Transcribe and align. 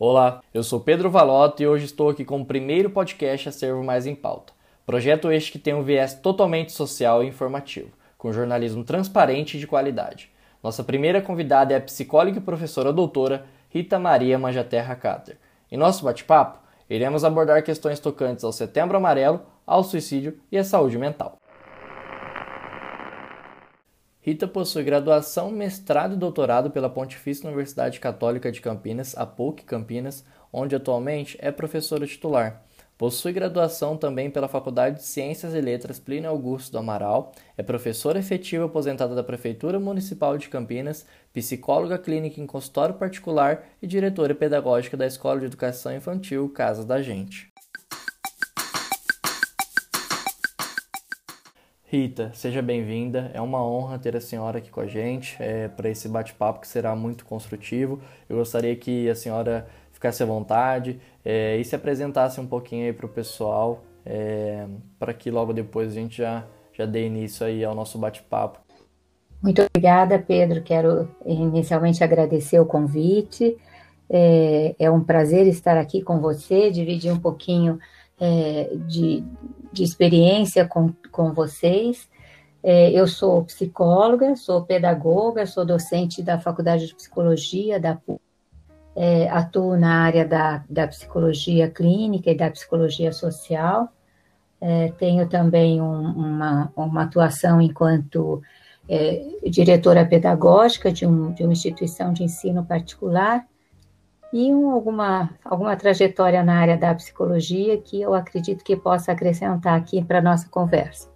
Olá, 0.00 0.40
eu 0.54 0.62
sou 0.62 0.78
Pedro 0.78 1.10
Valotto 1.10 1.60
e 1.60 1.66
hoje 1.66 1.86
estou 1.86 2.10
aqui 2.10 2.24
com 2.24 2.40
o 2.40 2.46
primeiro 2.46 2.88
podcast 2.88 3.48
a 3.48 3.52
Servo 3.52 3.82
Mais 3.82 4.06
em 4.06 4.14
Pauta. 4.14 4.52
Projeto 4.86 5.32
este 5.32 5.50
que 5.50 5.58
tem 5.58 5.74
um 5.74 5.82
viés 5.82 6.14
totalmente 6.14 6.70
social 6.70 7.24
e 7.24 7.26
informativo, 7.26 7.90
com 8.16 8.32
jornalismo 8.32 8.84
transparente 8.84 9.56
e 9.56 9.60
de 9.60 9.66
qualidade. 9.66 10.30
Nossa 10.62 10.84
primeira 10.84 11.20
convidada 11.20 11.74
é 11.74 11.78
a 11.78 11.80
psicóloga 11.80 12.38
e 12.38 12.40
professora 12.40 12.92
doutora 12.92 13.46
Rita 13.70 13.98
Maria 13.98 14.38
Manjaterra 14.38 14.94
Cater. 14.94 15.36
Em 15.68 15.76
nosso 15.76 16.04
bate-papo, 16.04 16.60
iremos 16.88 17.24
abordar 17.24 17.64
questões 17.64 17.98
tocantes 17.98 18.44
ao 18.44 18.52
Setembro 18.52 18.96
Amarelo, 18.96 19.40
ao 19.66 19.82
suicídio 19.82 20.38
e 20.52 20.56
à 20.56 20.62
saúde 20.62 20.96
mental. 20.96 21.40
Rita 24.20 24.48
possui 24.48 24.82
graduação, 24.82 25.50
mestrado 25.50 26.14
e 26.14 26.18
doutorado 26.18 26.70
pela 26.70 26.90
Pontifícia 26.90 27.46
Universidade 27.46 28.00
Católica 28.00 28.50
de 28.50 28.60
Campinas, 28.60 29.16
a 29.16 29.24
PUC 29.24 29.62
Campinas, 29.64 30.24
onde 30.52 30.74
atualmente 30.74 31.38
é 31.40 31.52
professora 31.52 32.06
titular. 32.06 32.62
Possui 32.98 33.32
graduação 33.32 33.96
também 33.96 34.28
pela 34.28 34.48
Faculdade 34.48 34.96
de 34.96 35.04
Ciências 35.04 35.54
e 35.54 35.60
Letras 35.60 36.00
Plínio 36.00 36.28
Augusto 36.28 36.72
do 36.72 36.78
Amaral, 36.78 37.32
é 37.56 37.62
professora 37.62 38.18
efetiva 38.18 38.64
aposentada 38.64 39.14
da 39.14 39.22
Prefeitura 39.22 39.78
Municipal 39.78 40.36
de 40.36 40.48
Campinas, 40.48 41.06
psicóloga 41.32 41.96
clínica 41.96 42.40
em 42.40 42.46
consultório 42.46 42.96
particular 42.96 43.66
e 43.80 43.86
diretora 43.86 44.34
pedagógica 44.34 44.96
da 44.96 45.06
Escola 45.06 45.38
de 45.38 45.46
Educação 45.46 45.94
Infantil 45.94 46.48
Casa 46.48 46.84
da 46.84 47.00
Gente. 47.00 47.52
Rita, 51.90 52.30
seja 52.34 52.60
bem-vinda. 52.60 53.30
É 53.32 53.40
uma 53.40 53.64
honra 53.64 53.98
ter 53.98 54.14
a 54.14 54.20
senhora 54.20 54.58
aqui 54.58 54.70
com 54.70 54.80
a 54.80 54.86
gente 54.86 55.34
é, 55.42 55.68
para 55.68 55.88
esse 55.88 56.06
bate-papo 56.06 56.60
que 56.60 56.68
será 56.68 56.94
muito 56.94 57.24
construtivo. 57.24 57.98
Eu 58.28 58.36
gostaria 58.36 58.76
que 58.76 59.08
a 59.08 59.14
senhora 59.14 59.66
ficasse 59.90 60.22
à 60.22 60.26
vontade 60.26 61.00
é, 61.24 61.56
e 61.56 61.64
se 61.64 61.74
apresentasse 61.74 62.38
um 62.42 62.46
pouquinho 62.46 62.84
aí 62.84 62.92
para 62.92 63.06
o 63.06 63.08
pessoal, 63.08 63.82
é, 64.04 64.66
para 64.98 65.14
que 65.14 65.30
logo 65.30 65.54
depois 65.54 65.92
a 65.92 65.94
gente 65.94 66.18
já, 66.18 66.44
já 66.74 66.84
dê 66.84 67.06
início 67.06 67.46
aí 67.46 67.64
ao 67.64 67.74
nosso 67.74 67.96
bate-papo. 67.96 68.58
Muito 69.42 69.62
obrigada, 69.62 70.18
Pedro. 70.18 70.62
Quero 70.62 71.08
inicialmente 71.24 72.04
agradecer 72.04 72.60
o 72.60 72.66
convite. 72.66 73.56
É, 74.10 74.74
é 74.78 74.90
um 74.90 75.02
prazer 75.02 75.46
estar 75.46 75.78
aqui 75.78 76.02
com 76.02 76.20
você, 76.20 76.70
dividir 76.70 77.10
um 77.10 77.18
pouquinho 77.18 77.78
é, 78.20 78.72
de, 78.86 79.24
de 79.72 79.82
experiência 79.82 80.66
com, 80.66 80.92
com 81.10 81.32
vocês. 81.32 82.08
É, 82.62 82.90
eu 82.90 83.06
sou 83.06 83.44
psicóloga, 83.44 84.34
sou 84.36 84.64
pedagoga, 84.64 85.46
sou 85.46 85.64
docente 85.64 86.22
da 86.22 86.38
Faculdade 86.38 86.86
de 86.86 86.94
Psicologia 86.94 87.78
da 87.78 87.94
PUC. 87.94 88.20
É, 88.96 89.28
atuo 89.28 89.76
na 89.76 90.02
área 90.02 90.26
da, 90.26 90.64
da 90.68 90.88
psicologia 90.88 91.70
clínica 91.70 92.30
e 92.30 92.36
da 92.36 92.50
psicologia 92.50 93.12
social. 93.12 93.88
É, 94.60 94.92
tenho 94.98 95.28
também 95.28 95.80
um, 95.80 96.02
uma, 96.02 96.72
uma 96.74 97.02
atuação 97.04 97.60
enquanto 97.60 98.42
é, 98.88 99.24
diretora 99.48 100.04
pedagógica 100.04 100.90
de, 100.90 101.06
um, 101.06 101.32
de 101.32 101.44
uma 101.44 101.52
instituição 101.52 102.12
de 102.12 102.24
ensino 102.24 102.64
particular 102.64 103.46
e 104.32 104.52
um, 104.52 104.70
alguma, 104.70 105.30
alguma 105.44 105.76
trajetória 105.76 106.42
na 106.42 106.54
área 106.58 106.76
da 106.76 106.94
psicologia 106.94 107.78
que 107.78 108.00
eu 108.00 108.14
acredito 108.14 108.62
que 108.62 108.76
possa 108.76 109.12
acrescentar 109.12 109.78
aqui 109.78 110.02
para 110.04 110.18
a 110.18 110.22
nossa 110.22 110.48
conversa. 110.48 111.08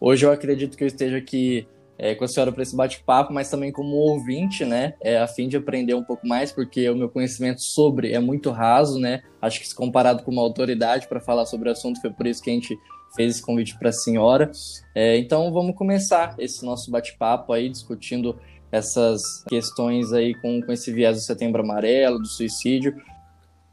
Hoje 0.00 0.26
eu 0.26 0.32
acredito 0.32 0.76
que 0.76 0.84
eu 0.84 0.88
esteja 0.88 1.16
aqui 1.16 1.66
é, 1.98 2.14
com 2.14 2.24
a 2.24 2.28
senhora 2.28 2.52
para 2.52 2.62
esse 2.62 2.76
bate-papo, 2.76 3.32
mas 3.32 3.50
também 3.50 3.72
como 3.72 3.96
ouvinte, 3.96 4.64
né, 4.64 4.94
é, 5.00 5.18
a 5.18 5.26
fim 5.26 5.48
de 5.48 5.56
aprender 5.56 5.94
um 5.94 6.02
pouco 6.02 6.26
mais, 6.26 6.52
porque 6.52 6.88
o 6.90 6.96
meu 6.96 7.08
conhecimento 7.08 7.62
sobre 7.62 8.12
é 8.12 8.20
muito 8.20 8.50
raso, 8.50 8.98
né, 8.98 9.22
acho 9.40 9.60
que 9.60 9.68
se 9.68 9.74
comparado 9.74 10.22
com 10.22 10.30
uma 10.30 10.42
autoridade 10.42 11.08
para 11.08 11.20
falar 11.20 11.46
sobre 11.46 11.68
o 11.68 11.72
assunto, 11.72 12.00
foi 12.00 12.10
por 12.10 12.26
isso 12.26 12.42
que 12.42 12.50
a 12.50 12.52
gente 12.52 12.76
fez 13.14 13.36
esse 13.36 13.42
convite 13.42 13.78
para 13.78 13.90
a 13.90 13.92
senhora. 13.92 14.50
É, 14.94 15.16
então 15.16 15.52
vamos 15.52 15.76
começar 15.76 16.34
esse 16.38 16.64
nosso 16.64 16.90
bate-papo 16.90 17.52
aí, 17.52 17.68
discutindo 17.68 18.38
essas 18.74 19.44
questões 19.44 20.12
aí 20.12 20.34
com, 20.34 20.60
com 20.60 20.72
esse 20.72 20.92
viés 20.92 21.16
do 21.16 21.22
Setembro 21.22 21.62
Amarelo, 21.62 22.18
do 22.18 22.26
suicídio. 22.26 23.00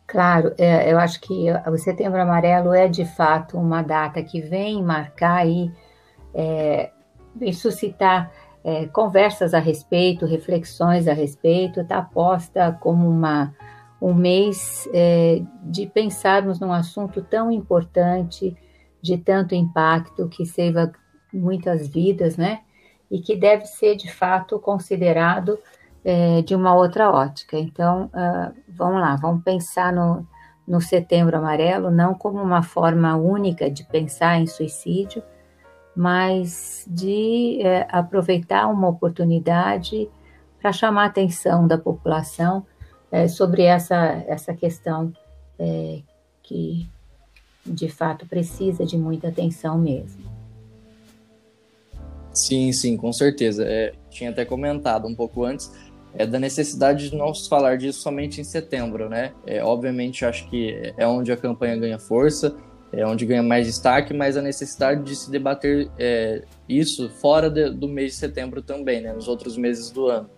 Claro, 0.06 0.54
é, 0.60 0.92
eu 0.94 1.00
acho 1.00 1.20
que 1.22 1.48
o 1.68 1.78
Setembro 1.78 2.22
Amarelo 2.22 2.72
é 2.72 2.88
de 2.88 3.04
fato 3.04 3.58
uma 3.58 3.82
data 3.82 4.22
que 4.22 4.40
vem 4.42 4.84
marcar 4.84 5.38
aí, 5.38 5.72
é, 6.36 6.92
vem 7.36 7.52
suscitar 7.52 8.32
é, 8.64 8.86
conversas 8.88 9.56
a 9.56 9.60
respeito, 9.60 10.28
reflexões 10.28 11.08
a 11.08 11.14
respeito, 11.14 11.82
está 11.82 12.00
posta 12.00 12.72
como 12.80 13.10
uma, 13.10 13.56
um 14.00 14.14
mês 14.14 14.88
é, 14.94 15.42
de 15.64 15.88
pensarmos 15.88 16.60
num 16.60 16.72
assunto 16.72 17.24
tão 17.24 17.52
importante, 17.52 18.56
de 19.02 19.18
tanto 19.18 19.56
impacto, 19.56 20.30
que 20.30 20.46
seiva 20.46 20.92
muitas 21.34 21.88
vidas, 21.88 22.38
né? 22.38 22.60
E 23.12 23.20
que 23.20 23.36
deve 23.36 23.66
ser 23.66 23.96
de 23.98 24.12
fato 24.12 24.58
considerado 24.58 25.60
é, 26.04 26.42
de 26.42 26.56
uma 26.56 26.74
outra 26.74 27.12
ótica. 27.12 27.58
Então, 27.58 28.06
uh, 28.06 28.56
vamos 28.68 29.02
lá, 29.02 29.16
vamos 29.18 29.44
pensar 29.44 29.94
no, 29.94 30.26
no 30.68 30.80
Setembro 30.80 31.38
Amarelo 31.38 31.92
não 31.92 32.14
como 32.14 32.42
uma 32.42 32.64
forma 32.64 33.16
única 33.16 33.70
de 33.70 33.84
pensar 33.84 34.40
em 34.40 34.48
suicídio, 34.48 35.22
mas 35.96 36.86
de 36.88 37.60
é, 37.62 37.86
aproveitar 37.92 38.68
uma 38.68 38.88
oportunidade 38.88 40.10
para 40.62 40.72
chamar 40.72 41.04
a 41.04 41.08
atenção 41.08 41.68
da 41.68 41.78
população 41.78 42.66
é, 43.12 43.28
sobre 43.28 43.64
essa, 43.64 44.24
essa 44.26 44.54
questão 44.54 45.12
é, 45.60 46.00
que 46.42 46.90
de 47.66 47.90
fato 47.90 48.26
precisa 48.26 48.86
de 48.86 48.98
muita 48.98 49.28
atenção 49.28 49.78
mesmo. 49.78 50.41
Sim, 52.42 52.72
sim, 52.72 52.98
com 52.98 53.14
certeza. 53.14 53.64
É, 53.68 53.94
tinha 54.10 54.32
até 54.32 54.44
comentado 54.44 55.08
um 55.08 55.16
pouco 55.16 55.44
antes 55.44 55.72
é 56.14 56.26
da 56.26 56.38
necessidade 56.38 57.10
de 57.10 57.16
não 57.16 57.34
falar 57.34 57.78
disso 57.78 58.02
somente 58.02 58.42
em 58.42 58.44
setembro, 58.44 59.08
né? 59.08 59.32
É, 59.46 59.64
obviamente, 59.64 60.26
acho 60.26 60.50
que 60.50 60.94
é 60.98 61.08
onde 61.08 61.32
a 61.32 61.38
campanha 61.38 61.78
ganha 61.78 61.98
força, 61.98 62.54
é 62.92 63.06
onde 63.06 63.26
ganha 63.26 63.42
mais 63.42 63.66
destaque, 63.66 64.14
mas 64.14 64.36
a 64.36 64.42
necessidade 64.42 65.04
de 65.04 65.16
se 65.16 65.32
debater 65.32 65.90
é, 65.98 66.44
isso 66.68 67.10
fora 67.10 67.50
de, 67.50 67.70
do 67.70 67.88
mês 67.88 68.14
de 68.14 68.18
setembro 68.18 68.62
também, 68.62 69.02
né? 69.02 69.14
Nos 69.14 69.30
outros 69.30 69.56
meses 69.56 69.90
do 69.90 70.08
ano. 70.08 70.30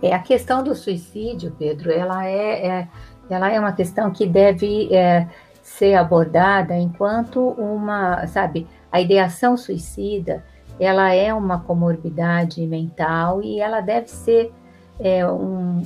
É 0.00 0.14
a 0.14 0.20
questão 0.20 0.62
do 0.62 0.74
suicídio, 0.74 1.52
Pedro. 1.58 1.90
Ela 1.90 2.24
é, 2.28 2.66
é 2.66 2.88
ela 3.28 3.50
é 3.50 3.58
uma 3.58 3.72
questão 3.72 4.12
que 4.12 4.24
deve 4.24 4.94
é, 4.94 5.26
ser 5.62 5.94
abordada 5.94 6.76
enquanto 6.76 7.40
uma, 7.40 8.24
sabe, 8.28 8.68
a 8.92 9.00
ideação 9.00 9.56
suicida 9.56 10.44
ela 10.78 11.12
é 11.12 11.32
uma 11.32 11.60
comorbidade 11.60 12.64
mental 12.66 13.42
e 13.42 13.60
ela 13.60 13.80
deve 13.80 14.08
ser 14.08 14.52
é, 14.98 15.26
um, 15.26 15.82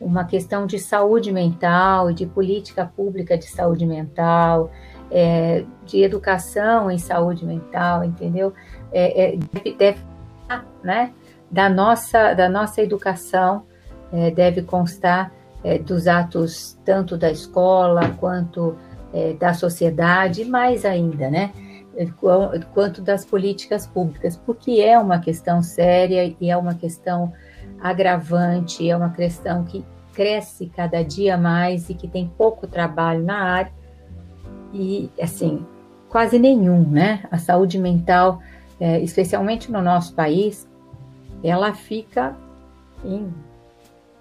uma 0.00 0.24
questão 0.24 0.66
de 0.66 0.78
saúde 0.78 1.32
mental, 1.32 2.12
de 2.12 2.26
política 2.26 2.84
pública 2.84 3.36
de 3.36 3.46
saúde 3.46 3.86
mental, 3.86 4.70
é, 5.10 5.64
de 5.84 6.02
educação 6.02 6.90
em 6.90 6.98
saúde 6.98 7.44
mental, 7.44 8.04
entendeu? 8.04 8.52
É, 8.92 9.34
é 9.34 9.36
deve, 9.36 9.76
deve, 9.76 9.98
né, 10.82 11.12
da 11.50 11.68
nossa 11.68 12.34
da 12.34 12.48
nossa 12.48 12.80
educação 12.80 13.64
é, 14.12 14.30
deve 14.30 14.62
constar 14.62 15.32
é, 15.62 15.78
dos 15.78 16.06
atos 16.06 16.78
tanto 16.84 17.16
da 17.16 17.30
escola 17.30 18.16
quanto 18.18 18.76
da 19.40 19.52
sociedade, 19.52 20.44
mais 20.44 20.84
ainda, 20.84 21.28
né? 21.28 21.50
Quanto 22.74 23.02
das 23.02 23.24
políticas 23.24 23.86
públicas, 23.86 24.36
porque 24.36 24.80
é 24.80 24.98
uma 24.98 25.18
questão 25.18 25.62
séria 25.62 26.34
e 26.40 26.50
é 26.50 26.56
uma 26.56 26.74
questão 26.74 27.32
agravante, 27.80 28.88
é 28.88 28.96
uma 28.96 29.10
questão 29.10 29.64
que 29.64 29.84
cresce 30.12 30.66
cada 30.66 31.02
dia 31.02 31.36
mais 31.36 31.88
e 31.88 31.94
que 31.94 32.08
tem 32.08 32.30
pouco 32.36 32.66
trabalho 32.66 33.22
na 33.22 33.38
área 33.38 33.72
e 34.72 35.10
assim 35.20 35.64
quase 36.08 36.38
nenhum, 36.38 36.88
né? 36.88 37.24
A 37.30 37.38
saúde 37.38 37.78
mental, 37.78 38.40
é, 38.78 39.00
especialmente 39.00 39.70
no 39.70 39.80
nosso 39.80 40.14
país, 40.14 40.68
ela 41.42 41.72
fica 41.72 42.36
em 43.04 43.32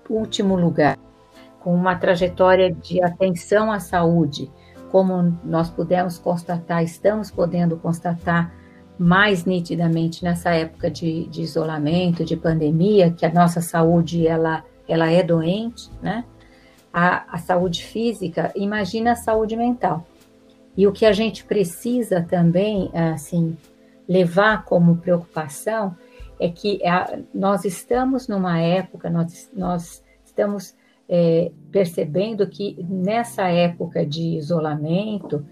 último 0.10 0.56
lugar, 0.56 0.98
com 1.60 1.74
uma 1.74 1.96
trajetória 1.96 2.72
de 2.72 3.02
atenção 3.02 3.72
à 3.72 3.80
saúde 3.80 4.52
como 4.92 5.38
nós 5.44 5.70
pudemos 5.70 6.18
constatar, 6.18 6.84
estamos 6.84 7.32
podendo 7.32 7.78
constatar 7.78 8.54
mais 8.98 9.46
nitidamente 9.46 10.24
nessa 10.24 10.50
época 10.52 10.92
de, 10.92 11.26
de, 11.28 11.42
isolamento, 11.42 12.26
de 12.26 12.36
pandemia, 12.36 13.12
que 13.12 13.26
a 13.26 13.32
nossa 13.32 13.62
saúde 13.62 14.28
ela, 14.28 14.64
ela 14.88 15.10
é 15.10 15.24
doente, 15.24 15.90
né? 16.02 16.26
A, 16.92 17.36
a 17.36 17.38
saúde 17.38 17.84
física, 17.84 18.52
imagina 18.56 19.14
a 19.14 19.16
saúde 19.16 19.56
mental. 19.56 20.06
E 20.76 20.86
o 20.88 20.92
que 20.92 21.06
a 21.06 21.14
gente 21.14 21.46
precisa 21.46 22.22
também, 22.22 22.90
assim, 22.94 23.56
levar 24.08 24.66
como 24.66 24.98
preocupação 24.98 25.96
é 26.40 26.50
que 26.50 26.80
nós 27.34 27.64
estamos 27.66 28.28
numa 28.28 28.60
época, 28.60 29.10
nós, 29.10 29.50
nós 29.54 30.04
estamos 30.26 30.76
é, 31.10 31.52
percebendo 31.72 32.48
que 32.48 32.78
nessa 32.88 33.48
época 33.48 34.06
de 34.06 34.38
isolamento, 34.38 35.44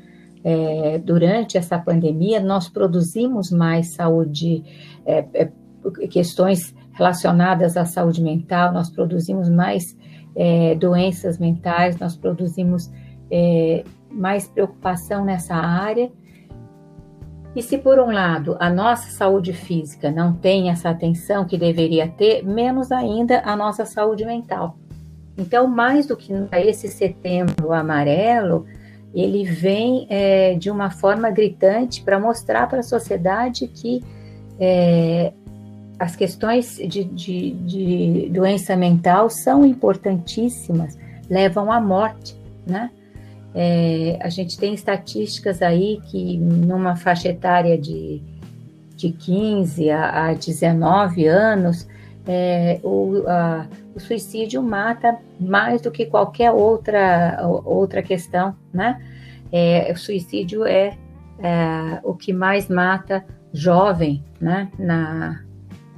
é, 0.43 0.99
durante 0.99 1.57
essa 1.57 1.79
pandemia, 1.79 2.39
nós 2.39 2.69
produzimos 2.69 3.51
mais 3.51 3.87
saúde, 3.95 4.63
é, 5.05 5.25
é 5.33 5.51
questões 6.09 6.75
relacionadas 6.93 7.75
à 7.75 7.85
saúde 7.85 8.21
mental, 8.21 8.71
nós 8.71 8.89
produzimos 8.89 9.49
mais 9.49 9.97
é, 10.35 10.75
doenças 10.75 11.39
mentais, 11.39 11.97
nós 11.97 12.15
produzimos 12.15 12.91
é, 13.31 13.83
mais 14.11 14.47
preocupação 14.47 15.25
nessa 15.25 15.55
área. 15.55 16.11
E 17.55 17.61
se 17.61 17.77
por 17.77 17.99
um 17.99 18.11
lado 18.11 18.55
a 18.59 18.69
nossa 18.69 19.09
saúde 19.09 19.53
física 19.53 20.11
não 20.11 20.33
tem 20.33 20.69
essa 20.69 20.89
atenção 20.89 21.45
que 21.45 21.57
deveria 21.57 22.07
ter, 22.07 22.43
menos 22.43 22.91
ainda 22.91 23.41
a 23.43 23.55
nossa 23.55 23.85
saúde 23.85 24.25
mental. 24.25 24.77
Então, 25.37 25.67
mais 25.67 26.07
do 26.07 26.17
que 26.17 26.33
esse 26.53 26.87
setembro 26.87 27.71
amarelo, 27.71 28.65
ele 29.13 29.43
vem 29.43 30.07
é, 30.09 30.55
de 30.55 30.69
uma 30.69 30.89
forma 30.89 31.29
gritante 31.29 32.01
para 32.01 32.19
mostrar 32.19 32.67
para 32.67 32.79
a 32.79 32.83
sociedade 32.83 33.67
que 33.67 34.03
é, 34.59 35.31
as 35.99 36.15
questões 36.15 36.77
de, 36.77 37.03
de, 37.03 37.51
de, 37.51 38.29
doença 38.29 38.75
mental 38.75 39.29
são 39.29 39.65
importantíssimas, 39.65 40.97
levam 41.29 41.71
à 41.71 41.79
morte, 41.79 42.35
né? 42.65 42.91
É, 43.55 44.19
a 44.21 44.29
gente 44.29 44.57
tem 44.57 44.73
estatísticas 44.73 45.61
aí 45.61 45.99
que 46.11 46.37
numa 46.37 46.95
faixa 46.95 47.29
etária 47.29 47.75
de, 47.75 48.21
de 48.95 49.09
15 49.11 49.89
a, 49.89 50.27
a 50.27 50.33
19 50.33 51.25
anos, 51.25 51.87
é, 52.27 52.79
o, 52.83 53.23
a, 53.25 53.65
o 53.95 53.99
suicídio 53.99 54.61
mata 54.61 55.17
mais 55.39 55.81
do 55.81 55.89
que 55.89 56.05
qualquer 56.05 56.51
outra, 56.51 57.39
outra 57.63 58.03
questão, 58.03 58.55
né? 58.73 59.01
É, 59.51 59.91
o 59.93 59.97
suicídio 59.97 60.65
é, 60.65 60.97
é, 61.39 61.99
o 62.03 62.13
que 62.13 62.33
mais 62.33 62.67
mata 62.67 63.25
jovem, 63.53 64.23
né? 64.41 64.69
Na, 64.77 65.43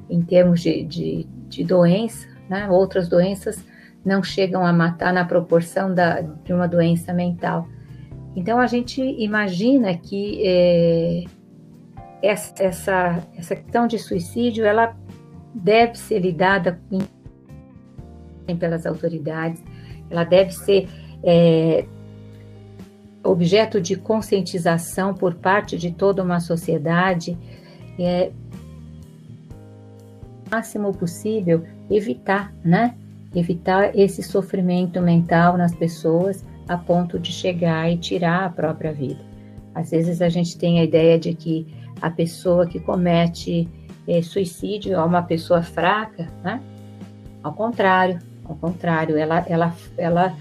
em 0.10 0.22
termos 0.22 0.62
de, 0.62 0.84
de, 0.84 1.28
de 1.48 1.64
doença, 1.64 2.28
né? 2.48 2.70
Outras 2.70 3.10
doenças 3.10 3.66
não 4.06 4.22
chegam 4.22 4.66
a 4.66 4.72
matar 4.72 5.12
na 5.12 5.26
proporção 5.26 5.94
da, 5.94 6.22
de 6.22 6.54
uma 6.54 6.68
doença 6.68 7.12
mental. 7.12 7.68
Então 8.36 8.60
a 8.60 8.68
gente 8.68 9.02
imagina 9.02 9.98
que 9.98 10.42
é, 10.46 11.24
essa, 12.22 12.54
essa, 12.64 13.28
essa 13.36 13.56
questão 13.56 13.88
de 13.88 13.98
suicídio 13.98 14.64
ela 14.64 14.96
deve 15.63 15.97
ser 15.97 16.19
lidada 16.19 16.79
pelas 18.59 18.85
autoridades, 18.85 19.61
ela 20.09 20.23
deve 20.23 20.51
ser 20.51 20.88
é, 21.23 21.85
objeto 23.23 23.79
de 23.79 23.95
conscientização 23.95 25.13
por 25.13 25.35
parte 25.35 25.77
de 25.77 25.91
toda 25.91 26.23
uma 26.23 26.39
sociedade, 26.39 27.38
é, 28.00 28.31
máximo 30.50 30.94
possível 30.94 31.63
evitar, 31.89 32.53
né? 32.63 32.95
Evitar 33.35 33.95
esse 33.95 34.23
sofrimento 34.23 35.00
mental 35.00 35.57
nas 35.57 35.75
pessoas 35.75 36.44
a 36.67 36.77
ponto 36.77 37.19
de 37.19 37.31
chegar 37.31 37.91
e 37.91 37.97
tirar 37.97 38.45
a 38.45 38.50
própria 38.50 38.91
vida. 38.91 39.19
Às 39.75 39.91
vezes 39.91 40.21
a 40.21 40.29
gente 40.29 40.57
tem 40.57 40.79
a 40.79 40.83
ideia 40.83 41.19
de 41.19 41.33
que 41.33 41.67
a 42.01 42.09
pessoa 42.09 42.65
que 42.65 42.79
comete 42.79 43.67
é, 44.09 44.21
suicídio 44.23 44.94
é 44.94 45.03
uma 45.03 45.21
pessoa 45.21 45.61
fraca, 45.61 46.27
né? 46.44 46.59
Ao 47.44 47.53
contrário, 47.53 48.19
ao 48.44 48.56
contrário, 48.56 49.15
ela, 49.15 49.45
ela, 49.47 49.75
ela, 49.95 50.35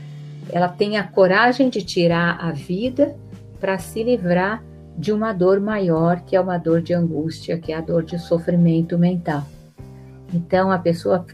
ela 0.51 0.69
tem 0.69 0.97
a 0.97 1.05
coragem 1.05 1.69
de 1.69 1.83
tirar 1.83 2.39
a 2.41 2.51
vida 2.51 3.15
para 3.61 3.79
se 3.79 4.03
livrar 4.03 4.65
de 4.97 5.13
uma 5.13 5.33
dor 5.33 5.61
maior, 5.61 6.23
que 6.23 6.35
é 6.35 6.41
uma 6.41 6.57
dor 6.57 6.81
de 6.81 6.95
angústia, 6.95 7.59
que 7.59 7.73
é 7.73 7.77
a 7.77 7.81
dor 7.81 8.03
de 8.03 8.19
sofrimento 8.19 8.99
mental. 8.99 9.45
Então 10.33 10.73
a 10.73 10.79
pessoa 10.79 11.25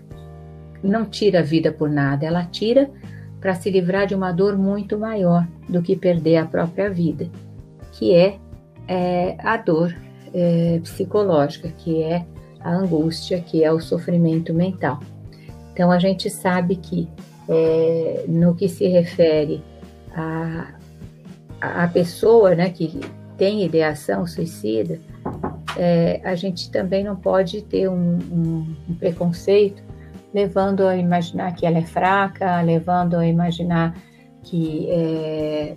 não 0.82 1.04
tira 1.04 1.38
a 1.38 1.42
vida 1.42 1.70
por 1.70 1.88
nada, 1.88 2.26
ela 2.26 2.44
tira 2.44 2.90
para 3.40 3.54
se 3.54 3.70
livrar 3.70 4.06
de 4.06 4.14
uma 4.14 4.32
dor 4.32 4.58
muito 4.58 4.98
maior 4.98 5.46
do 5.68 5.80
que 5.80 5.94
perder 5.94 6.38
a 6.38 6.46
própria 6.46 6.90
vida, 6.90 7.28
que 7.92 8.12
é, 8.14 8.38
é 8.88 9.36
a 9.38 9.56
dor 9.56 9.94
é, 10.34 10.80
psicológica, 10.82 11.68
que 11.68 12.02
é 12.02 12.26
a 12.60 12.74
angústia, 12.74 13.40
que 13.40 13.62
é 13.62 13.72
o 13.72 13.80
sofrimento 13.80 14.52
mental. 14.52 14.98
Então 15.72 15.90
a 15.90 15.98
gente 15.98 16.28
sabe 16.28 16.76
que 16.76 17.08
é, 17.48 18.24
no 18.26 18.54
que 18.54 18.68
se 18.68 18.86
refere 18.88 19.62
a, 20.14 20.74
a 21.60 21.88
pessoa 21.88 22.54
né, 22.54 22.70
que 22.70 23.00
tem 23.36 23.64
ideação 23.64 24.26
suicida, 24.26 24.98
é, 25.76 26.20
a 26.24 26.34
gente 26.34 26.70
também 26.70 27.02
não 27.04 27.16
pode 27.16 27.62
ter 27.62 27.88
um, 27.88 28.18
um, 28.30 28.76
um, 28.88 28.94
preconceito 28.94 29.82
levando 30.32 30.86
a 30.86 30.96
imaginar 30.96 31.54
que 31.54 31.66
ela 31.66 31.78
é 31.78 31.84
fraca, 31.84 32.60
levando 32.60 33.16
a 33.16 33.26
imaginar 33.26 33.94
que 34.42 34.88
é, 34.90 35.76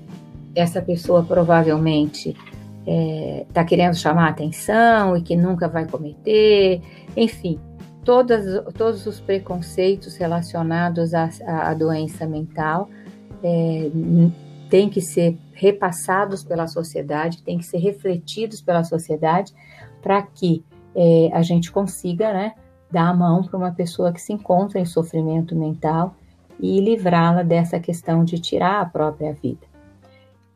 essa 0.56 0.82
pessoa 0.82 1.24
provavelmente 1.24 2.36
está 2.88 3.62
é, 3.62 3.66
querendo 3.66 3.96
chamar 3.96 4.30
atenção 4.30 5.18
e 5.18 5.22
que 5.22 5.36
nunca 5.36 5.68
vai 5.68 5.86
cometer, 5.86 6.82
enfim, 7.16 7.60
todas, 8.04 8.64
todos 8.74 9.06
os 9.06 9.20
preconceitos 9.20 10.16
relacionados 10.16 11.14
à, 11.14 11.30
à 11.46 11.74
doença 11.74 12.26
mental 12.26 12.90
é, 13.44 13.90
têm 14.70 14.90
que 14.90 15.02
ser 15.02 15.38
repassados 15.54 16.44
pela 16.44 16.68
sociedade, 16.68 17.44
têm 17.44 17.58
que 17.58 17.66
ser 17.66 17.80
refletidos 17.80 18.62
pela 18.62 18.84
sociedade 18.86 19.54
para 20.02 20.22
que 20.22 20.64
é, 20.96 21.30
a 21.34 21.42
gente 21.42 21.72
consiga 21.72 22.32
né, 22.32 22.54
dar 22.90 23.10
a 23.10 23.14
mão 23.14 23.44
para 23.44 23.58
uma 23.58 23.72
pessoa 23.72 24.14
que 24.14 24.22
se 24.22 24.32
encontra 24.32 24.80
em 24.80 24.86
sofrimento 24.86 25.56
mental 25.56 26.16
e 26.60 26.80
livrá-la 26.80 27.44
dessa 27.44 27.80
questão 27.80 28.24
de 28.24 28.40
tirar 28.40 28.82
a 28.82 28.86
própria 28.86 29.34
vida. 29.34 29.68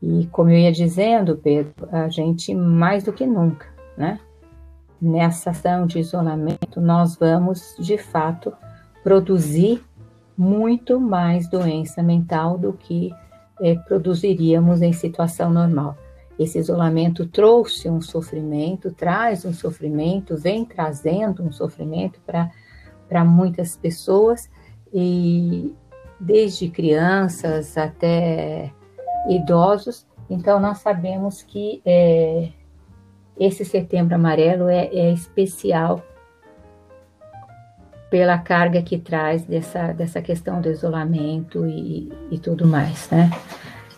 E 0.02 0.28
como 0.32 0.50
eu 0.50 0.58
ia 0.58 0.72
dizendo, 0.72 1.38
Pedro, 1.38 1.88
a 1.92 2.10
gente 2.10 2.56
mais 2.56 3.04
do 3.04 3.14
que 3.14 3.26
nunca, 3.26 3.68
né? 3.96 4.20
Nessa 5.00 5.52
ação 5.52 5.86
de 5.86 6.00
isolamento, 6.00 6.82
nós 6.82 7.16
vamos 7.16 7.76
de 7.80 7.98
fato 7.98 8.54
produzir 9.04 9.84
muito 10.38 11.00
mais 11.00 11.48
doença 11.50 12.02
mental 12.02 12.58
do 12.58 12.74
que 12.74 13.14
é, 13.62 13.76
produziríamos 13.76 14.82
em 14.82 14.94
situação 14.94 15.52
normal. 15.52 15.96
Esse 16.40 16.58
isolamento 16.58 17.28
trouxe 17.28 17.90
um 17.90 18.02
sofrimento, 18.02 18.92
traz 18.92 19.46
um 19.46 19.54
sofrimento, 19.54 20.36
vem 20.36 20.66
trazendo 20.66 21.44
um 21.44 21.52
sofrimento 21.52 22.20
para 22.26 23.24
muitas 23.24 23.76
pessoas, 23.76 24.50
e 24.92 25.76
desde 26.20 26.70
crianças 26.70 27.78
até 27.78 28.72
idosos. 29.30 30.06
Então, 30.30 30.60
nós 30.60 30.80
sabemos 30.80 31.42
que 31.44 31.82
é, 31.86 32.50
esse 33.40 33.66
setembro 33.66 34.16
amarelo 34.16 34.70
é, 34.70 34.86
é, 34.88 35.12
especial 35.12 36.04
pela 38.10 38.38
carga 38.38 38.82
que 38.82 38.98
traz 38.98 39.46
dessa, 39.46 39.94
dessa 39.94 40.22
questão 40.22 40.62
do 40.62 40.70
isolamento 40.70 41.66
e, 41.66 42.12
e 42.30 42.38
tudo 42.38 42.68
mais, 42.68 43.10
né? 43.10 43.32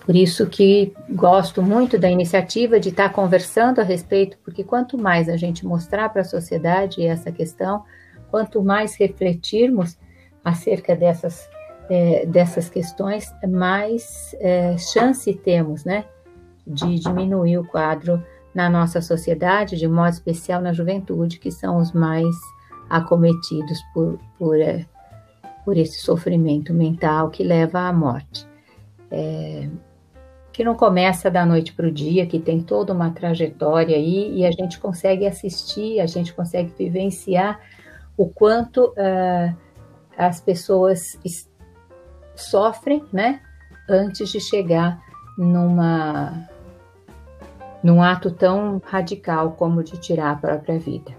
Por 0.06 0.16
isso 0.16 0.48
que 0.48 0.94
gosto 1.10 1.64
muito 1.64 1.98
da 1.98 2.10
iniciativa 2.10 2.80
de 2.80 2.90
estar 2.90 3.10
conversando 3.10 3.80
a 3.80 3.84
respeito, 3.84 4.38
porque 4.44 4.64
quanto 4.64 4.98
mais 4.98 5.30
a 5.30 5.38
gente 5.38 5.66
mostrar 5.66 6.10
para 6.10 6.22
a 6.22 6.26
sociedade 6.26 7.06
essa 7.06 7.32
questão, 7.32 7.84
quanto 8.30 8.62
mais 8.62 8.96
refletirmos 8.96 9.98
acerca 10.44 10.96
dessas 10.96 11.50
é, 11.90 12.26
dessas 12.26 12.70
questões, 12.70 13.34
mais 13.48 14.36
é, 14.40 14.78
chance 14.78 15.34
temos, 15.34 15.84
né, 15.84 16.06
de 16.66 17.00
diminuir 17.00 17.58
o 17.58 17.66
quadro 17.66 18.24
na 18.54 18.70
nossa 18.70 19.02
sociedade, 19.02 19.78
de 19.78 19.88
modo 19.88 20.14
especial 20.14 20.62
na 20.62 20.74
juventude, 20.74 21.40
que 21.40 21.52
são 21.52 21.78
os 21.78 21.92
mais 21.92 22.36
acometidos 22.90 23.82
por, 23.94 24.20
por, 24.38 24.60
é, 24.60 24.86
por 25.66 25.78
esse 25.78 26.00
sofrimento 26.02 26.74
mental 26.74 27.30
que 27.30 27.44
leva 27.44 27.80
à 27.82 27.94
morte. 27.94 28.48
É, 29.12 29.68
que 30.54 30.64
não 30.64 30.76
começa 30.76 31.32
da 31.32 31.44
noite 31.46 31.74
para 31.74 31.88
o 31.88 31.92
dia, 31.92 32.28
que 32.28 32.40
tem 32.40 32.62
toda 32.62 32.94
uma 32.94 33.10
trajetória 33.10 33.98
aí, 33.98 34.38
e 34.38 34.46
a 34.46 34.52
gente 34.52 34.80
consegue 34.80 35.26
assistir, 35.26 36.00
a 36.00 36.06
gente 36.06 36.32
consegue 36.32 36.72
vivenciar 36.78 37.60
o 38.16 38.30
quanto 38.30 38.90
uh, 38.92 39.58
as 40.16 40.40
pessoas 40.40 41.18
sofrem, 42.36 43.04
né, 43.12 43.42
antes 43.90 44.30
de 44.30 44.40
chegar 44.40 45.02
numa 45.38 46.48
num 47.84 48.02
ato 48.02 48.32
tão 48.32 48.82
radical 48.86 49.52
como 49.52 49.84
de 49.84 49.98
tirar 49.98 50.32
a 50.32 50.36
própria 50.36 50.80
vida. 50.80 51.12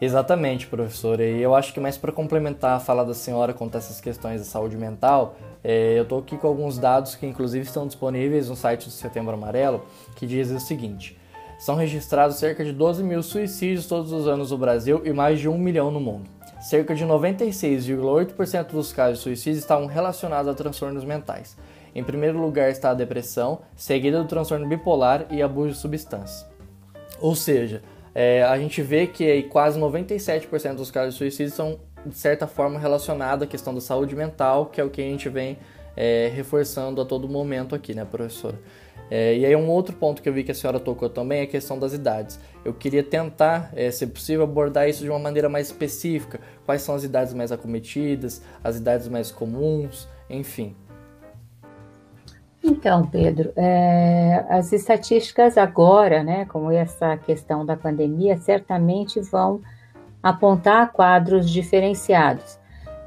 Exatamente, 0.00 0.66
professora. 0.66 1.24
E 1.24 1.42
eu 1.42 1.54
acho 1.54 1.74
que 1.74 1.80
mais 1.80 1.98
para 1.98 2.12
complementar 2.12 2.76
a 2.76 2.80
fala 2.80 3.04
da 3.04 3.12
senhora 3.12 3.52
quanto 3.52 3.74
a 3.74 3.78
essas 3.78 4.00
questões 4.00 4.40
da 4.40 4.46
saúde 4.46 4.76
mental, 4.76 5.36
é, 5.62 5.98
eu 5.98 6.04
estou 6.04 6.20
aqui 6.20 6.36
com 6.38 6.46
alguns 6.46 6.78
dados 6.78 7.16
que 7.16 7.26
inclusive 7.26 7.66
estão 7.66 7.86
disponíveis 7.86 8.48
no 8.48 8.56
site 8.56 8.86
do 8.86 8.90
Setembro 8.90 9.34
Amarelo, 9.34 9.82
que 10.14 10.26
dizem 10.26 10.56
o 10.56 10.60
seguinte: 10.60 11.18
são 11.58 11.74
registrados 11.74 12.36
cerca 12.36 12.64
de 12.64 12.72
12 12.72 13.02
mil 13.02 13.22
suicídios 13.22 13.86
todos 13.86 14.12
os 14.12 14.28
anos 14.28 14.52
no 14.52 14.58
Brasil 14.58 15.02
e 15.04 15.12
mais 15.12 15.40
de 15.40 15.48
1 15.48 15.58
milhão 15.58 15.90
no 15.90 16.00
mundo. 16.00 16.37
Cerca 16.60 16.94
de 16.94 17.04
96,8% 17.04 18.72
dos 18.72 18.92
casos 18.92 19.18
de 19.18 19.22
suicídio 19.22 19.58
estavam 19.58 19.86
relacionados 19.86 20.50
a 20.50 20.54
transtornos 20.54 21.04
mentais. 21.04 21.56
Em 21.94 22.02
primeiro 22.02 22.38
lugar 22.38 22.68
está 22.70 22.90
a 22.90 22.94
depressão, 22.94 23.60
seguida 23.76 24.20
do 24.20 24.28
transtorno 24.28 24.66
bipolar 24.66 25.26
e 25.30 25.40
abuso 25.40 25.74
de 25.74 25.78
substâncias. 25.78 26.44
Ou 27.20 27.34
seja, 27.36 27.82
é, 28.14 28.42
a 28.42 28.58
gente 28.58 28.82
vê 28.82 29.06
que 29.06 29.44
quase 29.44 29.78
97% 29.78 30.74
dos 30.74 30.90
casos 30.90 31.14
de 31.14 31.18
suicídio 31.18 31.54
são, 31.54 31.78
de 32.04 32.16
certa 32.16 32.46
forma, 32.46 32.78
relacionados 32.78 33.44
à 33.44 33.46
questão 33.46 33.72
da 33.72 33.80
saúde 33.80 34.16
mental, 34.16 34.66
que 34.66 34.80
é 34.80 34.84
o 34.84 34.90
que 34.90 35.00
a 35.00 35.04
gente 35.04 35.28
vem 35.28 35.58
é, 35.96 36.30
reforçando 36.34 37.00
a 37.00 37.04
todo 37.04 37.28
momento 37.28 37.74
aqui, 37.74 37.94
né, 37.94 38.04
professora? 38.04 38.58
É, 39.10 39.36
e 39.36 39.46
aí 39.46 39.56
um 39.56 39.68
outro 39.68 39.96
ponto 39.96 40.20
que 40.20 40.28
eu 40.28 40.32
vi 40.32 40.44
que 40.44 40.50
a 40.50 40.54
senhora 40.54 40.78
tocou 40.78 41.08
também 41.08 41.40
é 41.40 41.42
a 41.44 41.46
questão 41.46 41.78
das 41.78 41.92
idades. 41.92 42.38
Eu 42.64 42.74
queria 42.74 43.02
tentar, 43.02 43.70
é, 43.74 43.90
se 43.90 44.06
possível, 44.06 44.44
abordar 44.44 44.88
isso 44.88 45.02
de 45.02 45.10
uma 45.10 45.18
maneira 45.18 45.48
mais 45.48 45.68
específica. 45.68 46.40
Quais 46.66 46.82
são 46.82 46.94
as 46.94 47.04
idades 47.04 47.32
mais 47.32 47.50
acometidas, 47.50 48.42
as 48.62 48.76
idades 48.76 49.08
mais 49.08 49.30
comuns, 49.32 50.08
enfim. 50.28 50.76
Então, 52.62 53.06
Pedro, 53.06 53.52
é, 53.56 54.44
as 54.50 54.72
estatísticas 54.72 55.56
agora, 55.56 56.22
né, 56.22 56.44
como 56.46 56.70
essa 56.70 57.16
questão 57.16 57.64
da 57.64 57.76
pandemia, 57.76 58.36
certamente 58.36 59.20
vão 59.20 59.60
apontar 60.22 60.92
quadros 60.92 61.48
diferenciados, 61.48 62.58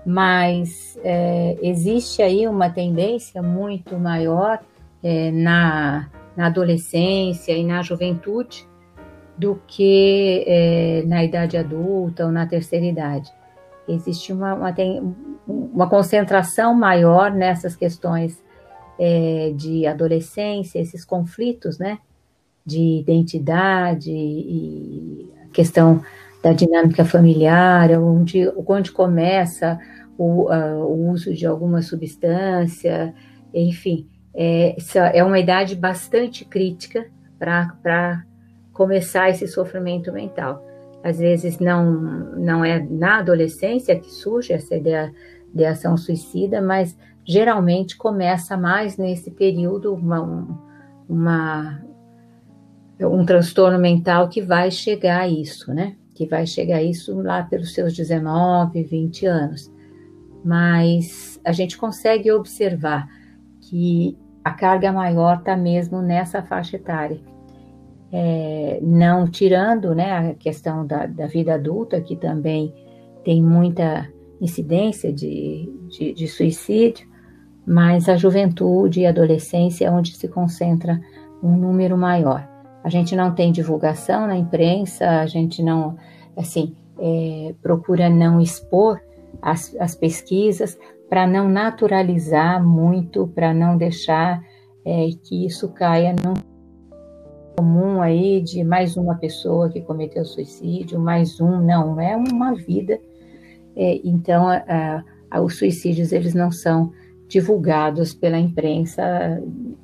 mas 0.05 0.97
é, 1.03 1.57
existe 1.61 2.21
aí 2.21 2.47
uma 2.47 2.69
tendência 2.69 3.41
muito 3.41 3.99
maior 3.99 4.59
é, 5.03 5.31
na, 5.31 6.09
na, 6.35 6.47
adolescência 6.47 7.51
e 7.53 7.63
na 7.63 7.81
juventude 7.81 8.67
do 9.37 9.59
que 9.67 10.43
é, 10.47 11.03
na 11.05 11.23
idade 11.23 11.57
adulta 11.57 12.25
ou 12.25 12.31
na 12.31 12.45
terceira 12.45 12.85
idade. 12.85 13.31
Existe 13.87 14.31
uma, 14.31 14.53
uma, 14.53 14.73
uma 15.47 15.89
concentração 15.89 16.73
maior 16.73 17.31
nessas 17.31 17.75
questões 17.75 18.41
é, 18.99 19.51
de 19.55 19.87
adolescência, 19.87 20.79
esses 20.79 21.03
conflitos, 21.03 21.79
né, 21.79 21.97
de 22.65 22.99
identidade 22.99 24.11
e 24.11 25.27
a 25.43 25.47
questão 25.51 26.01
da 26.43 26.53
dinâmica 26.53 27.05
familiar, 27.05 27.91
onde, 27.99 28.51
onde 28.67 28.91
começa 28.91 29.79
o, 30.17 30.51
uh, 30.51 30.85
o 30.85 31.09
uso 31.11 31.33
de 31.33 31.45
alguma 31.45 31.81
substância, 31.81 33.13
enfim, 33.53 34.07
é, 34.33 34.75
é 35.13 35.23
uma 35.23 35.39
idade 35.39 35.75
bastante 35.75 36.45
crítica 36.45 37.05
para 37.37 38.23
começar 38.71 39.29
esse 39.29 39.47
sofrimento 39.47 40.11
mental. 40.11 40.63
Às 41.03 41.17
vezes 41.17 41.59
não, 41.59 41.91
não 42.37 42.63
é 42.63 42.79
na 42.79 43.19
adolescência 43.19 43.99
que 43.99 44.11
surge 44.11 44.53
essa 44.53 44.75
ideia 44.75 45.13
de 45.53 45.65
ação 45.65 45.97
suicida, 45.97 46.61
mas 46.61 46.95
geralmente 47.25 47.97
começa 47.97 48.55
mais 48.55 48.97
nesse 48.97 49.31
período 49.31 49.93
uma, 49.93 50.47
uma, 51.09 51.83
um 52.99 53.25
transtorno 53.25 53.79
mental 53.79 54.29
que 54.29 54.41
vai 54.41 54.69
chegar 54.71 55.21
a 55.21 55.27
isso, 55.27 55.73
né? 55.73 55.95
Que 56.13 56.25
vai 56.25 56.45
chegar 56.45 56.77
a 56.77 56.83
isso 56.83 57.19
lá 57.21 57.43
pelos 57.43 57.73
seus 57.73 57.93
19, 57.93 58.83
20 58.83 59.25
anos. 59.25 59.71
Mas 60.45 61.39
a 61.43 61.51
gente 61.51 61.77
consegue 61.77 62.31
observar 62.31 63.07
que 63.71 64.17
a 64.43 64.51
carga 64.51 64.91
maior 64.91 65.37
está 65.37 65.55
mesmo 65.55 66.01
nessa 66.01 66.43
faixa 66.43 66.75
etária. 66.75 67.21
É, 68.11 68.79
não 68.81 69.25
tirando 69.25 69.95
né, 69.95 70.11
a 70.11 70.33
questão 70.33 70.85
da, 70.85 71.05
da, 71.05 71.25
vida 71.25 71.53
adulta, 71.53 72.01
que 72.01 72.17
também 72.17 72.73
tem 73.23 73.41
muita 73.41 74.11
incidência 74.41 75.13
de, 75.13 75.73
de, 75.87 76.11
de 76.11 76.27
suicídio, 76.27 77.07
mas 77.65 78.09
a 78.09 78.17
juventude 78.17 78.99
e 78.99 79.05
adolescência 79.05 79.85
é 79.85 79.91
onde 79.91 80.17
se 80.17 80.27
concentra 80.27 80.99
um 81.41 81.55
número 81.55 81.97
maior. 81.97 82.45
A 82.83 82.89
gente 82.89 83.15
não 83.15 83.33
tem 83.33 83.53
divulgação 83.53 84.27
na 84.27 84.35
imprensa, 84.35 85.21
a 85.21 85.25
gente 85.27 85.63
não, 85.63 85.95
assim, 86.35 86.75
é, 86.99 87.55
procura 87.61 88.09
não 88.09 88.41
expor 88.41 88.99
as, 89.41 89.73
as 89.79 89.95
pesquisas 89.95 90.77
para 91.11 91.27
não 91.27 91.49
naturalizar 91.49 92.65
muito, 92.65 93.27
para 93.27 93.53
não 93.53 93.75
deixar 93.75 94.41
é, 94.85 95.09
que 95.21 95.45
isso 95.45 95.67
caia 95.67 96.15
num 96.23 96.35
comum 97.57 98.01
aí 98.01 98.39
de 98.41 98.63
mais 98.63 98.95
uma 98.95 99.15
pessoa 99.15 99.69
que 99.69 99.81
cometeu 99.81 100.23
suicídio, 100.23 100.97
mais 101.01 101.41
um, 101.41 101.59
não, 101.59 101.99
é 101.99 102.15
uma 102.15 102.55
vida. 102.55 102.97
É, 103.75 103.99
então, 104.05 104.47
a, 104.47 105.03
a, 105.29 105.41
os 105.41 105.57
suicídios 105.57 106.13
eles 106.13 106.33
não 106.33 106.49
são 106.49 106.93
divulgados 107.27 108.13
pela 108.13 108.39
imprensa 108.39 109.03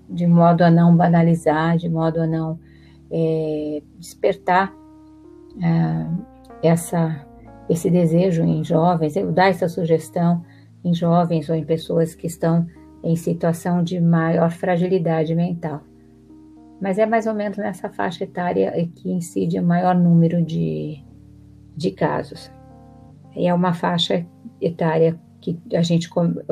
de 0.09 0.25
modo 0.25 0.61
a 0.61 0.71
não 0.71 0.95
banalizar, 0.95 1.75
de 1.75 1.89
modo 1.89 2.21
a 2.21 2.25
não 2.25 2.57
é, 3.11 3.81
despertar 3.99 4.73
é, 5.61 6.69
essa, 6.69 7.27
esse 7.69 7.89
desejo 7.89 8.43
em 8.43 8.63
jovens, 8.63 9.17
eu 9.17 9.29
dar 9.29 9.49
essa 9.49 9.67
sugestão 9.67 10.41
em 10.87 10.93
jovens 10.93 11.49
ou 11.49 11.55
em 11.55 11.63
pessoas 11.63 12.15
que 12.15 12.27
estão 12.27 12.65
em 13.03 13.15
situação 13.15 13.83
de 13.83 13.99
maior 13.99 14.51
fragilidade 14.51 15.35
mental. 15.35 15.81
Mas 16.81 16.97
é 16.97 17.05
mais 17.05 17.25
ou 17.25 17.33
menos 17.33 17.57
nessa 17.57 17.89
faixa 17.89 18.23
etária 18.23 18.71
que 18.95 19.11
incide 19.11 19.59
o 19.59 19.63
maior 19.63 19.95
número 19.95 20.41
de, 20.41 21.03
de 21.75 21.91
casos. 21.91 22.51
E 23.35 23.47
é 23.47 23.53
uma 23.53 23.73
faixa 23.73 24.25
etária 24.61 25.19
que 25.39 25.59
a 25.73 25.81
gente 25.81 26.09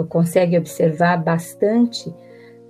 consegue 0.10 0.58
observar 0.58 1.18
bastante 1.18 2.13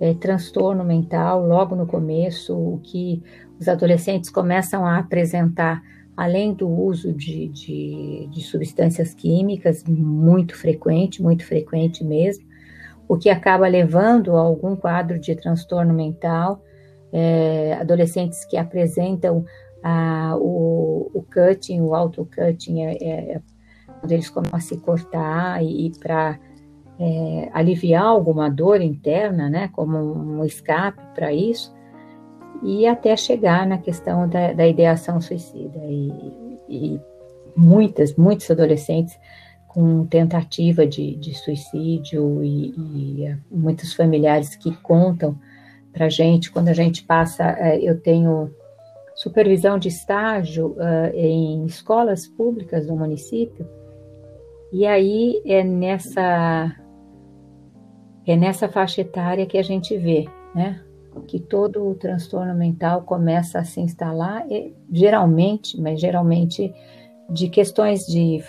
é, 0.00 0.14
transtorno 0.14 0.84
mental 0.84 1.46
logo 1.46 1.74
no 1.74 1.86
começo, 1.86 2.54
o 2.54 2.80
que 2.82 3.22
os 3.58 3.68
adolescentes 3.68 4.30
começam 4.30 4.84
a 4.84 4.98
apresentar, 4.98 5.82
além 6.16 6.54
do 6.54 6.68
uso 6.68 7.12
de, 7.12 7.48
de, 7.48 8.28
de 8.30 8.40
substâncias 8.40 9.12
químicas, 9.12 9.84
muito 9.84 10.56
frequente, 10.56 11.22
muito 11.22 11.44
frequente 11.44 12.02
mesmo, 12.02 12.44
o 13.08 13.16
que 13.16 13.28
acaba 13.28 13.68
levando 13.68 14.34
a 14.36 14.40
algum 14.40 14.74
quadro 14.74 15.18
de 15.18 15.34
transtorno 15.36 15.92
mental, 15.92 16.62
é, 17.12 17.74
adolescentes 17.74 18.44
que 18.44 18.56
apresentam 18.56 19.44
o, 20.40 21.10
o 21.14 21.22
cutting, 21.22 21.80
o 21.80 21.94
auto-cutting, 21.94 22.82
é, 22.82 22.96
é, 23.02 23.40
quando 24.00 24.12
eles 24.12 24.28
começam 24.28 24.56
a 24.56 24.60
se 24.60 24.76
cortar 24.78 25.62
e, 25.62 25.86
e 25.86 25.98
para 25.98 26.38
é, 26.98 27.50
aliviar 27.52 28.04
alguma 28.04 28.50
dor 28.50 28.80
interna, 28.80 29.48
né, 29.48 29.68
como 29.68 29.98
um 29.98 30.44
escape 30.44 31.00
para 31.14 31.32
isso, 31.32 31.75
e 32.62 32.86
até 32.86 33.16
chegar 33.16 33.66
na 33.66 33.78
questão 33.78 34.28
da, 34.28 34.52
da 34.52 34.66
ideação 34.66 35.20
suicida. 35.20 35.78
E, 35.84 36.12
e, 36.68 37.00
muitas, 37.56 38.14
muitos 38.16 38.50
adolescentes 38.50 39.18
com 39.68 40.06
tentativa 40.06 40.86
de, 40.86 41.16
de 41.16 41.34
suicídio 41.34 42.42
e, 42.44 42.70
e, 42.70 43.36
muitos 43.50 43.94
familiares 43.94 44.54
que 44.56 44.74
contam 44.76 45.38
para 45.92 46.08
gente 46.08 46.50
quando 46.50 46.68
a 46.68 46.74
gente 46.74 47.02
passa, 47.04 47.44
é, 47.58 47.78
eu 47.78 48.00
tenho 48.00 48.50
supervisão 49.14 49.78
de 49.78 49.88
estágio 49.88 50.72
uh, 50.72 51.14
em 51.14 51.64
escolas 51.64 52.26
públicas 52.26 52.86
do 52.86 52.94
município 52.94 53.66
e 54.70 54.84
aí 54.86 55.40
é 55.46 55.64
nessa 55.64 56.76
é 58.26 58.36
nessa 58.36 58.68
faixa 58.68 59.00
etária 59.00 59.46
que 59.46 59.56
a 59.56 59.62
gente 59.62 59.96
vê, 59.96 60.26
né? 60.54 60.82
Que 61.26 61.38
todo 61.40 61.88
o 61.88 61.94
transtorno 61.94 62.54
mental 62.54 63.02
começa 63.02 63.58
a 63.58 63.64
se 63.64 63.80
instalar, 63.80 64.50
e, 64.50 64.74
geralmente, 64.90 65.80
mas 65.80 66.00
geralmente 66.00 66.74
de 67.30 67.48
questões 67.48 68.06
de 68.06 68.42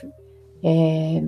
é, 0.64 1.24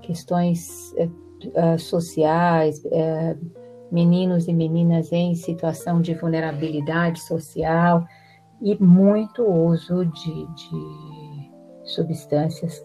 questões 0.00 0.94
é, 0.96 1.78
sociais, 1.78 2.84
é, 2.86 3.36
meninos 3.90 4.48
e 4.48 4.52
meninas 4.52 5.12
em 5.12 5.34
situação 5.34 6.00
de 6.00 6.14
vulnerabilidade 6.14 7.20
social, 7.20 8.06
e 8.60 8.80
muito 8.82 9.42
uso 9.44 10.06
de, 10.06 10.46
de 10.54 11.50
substâncias 11.84 12.84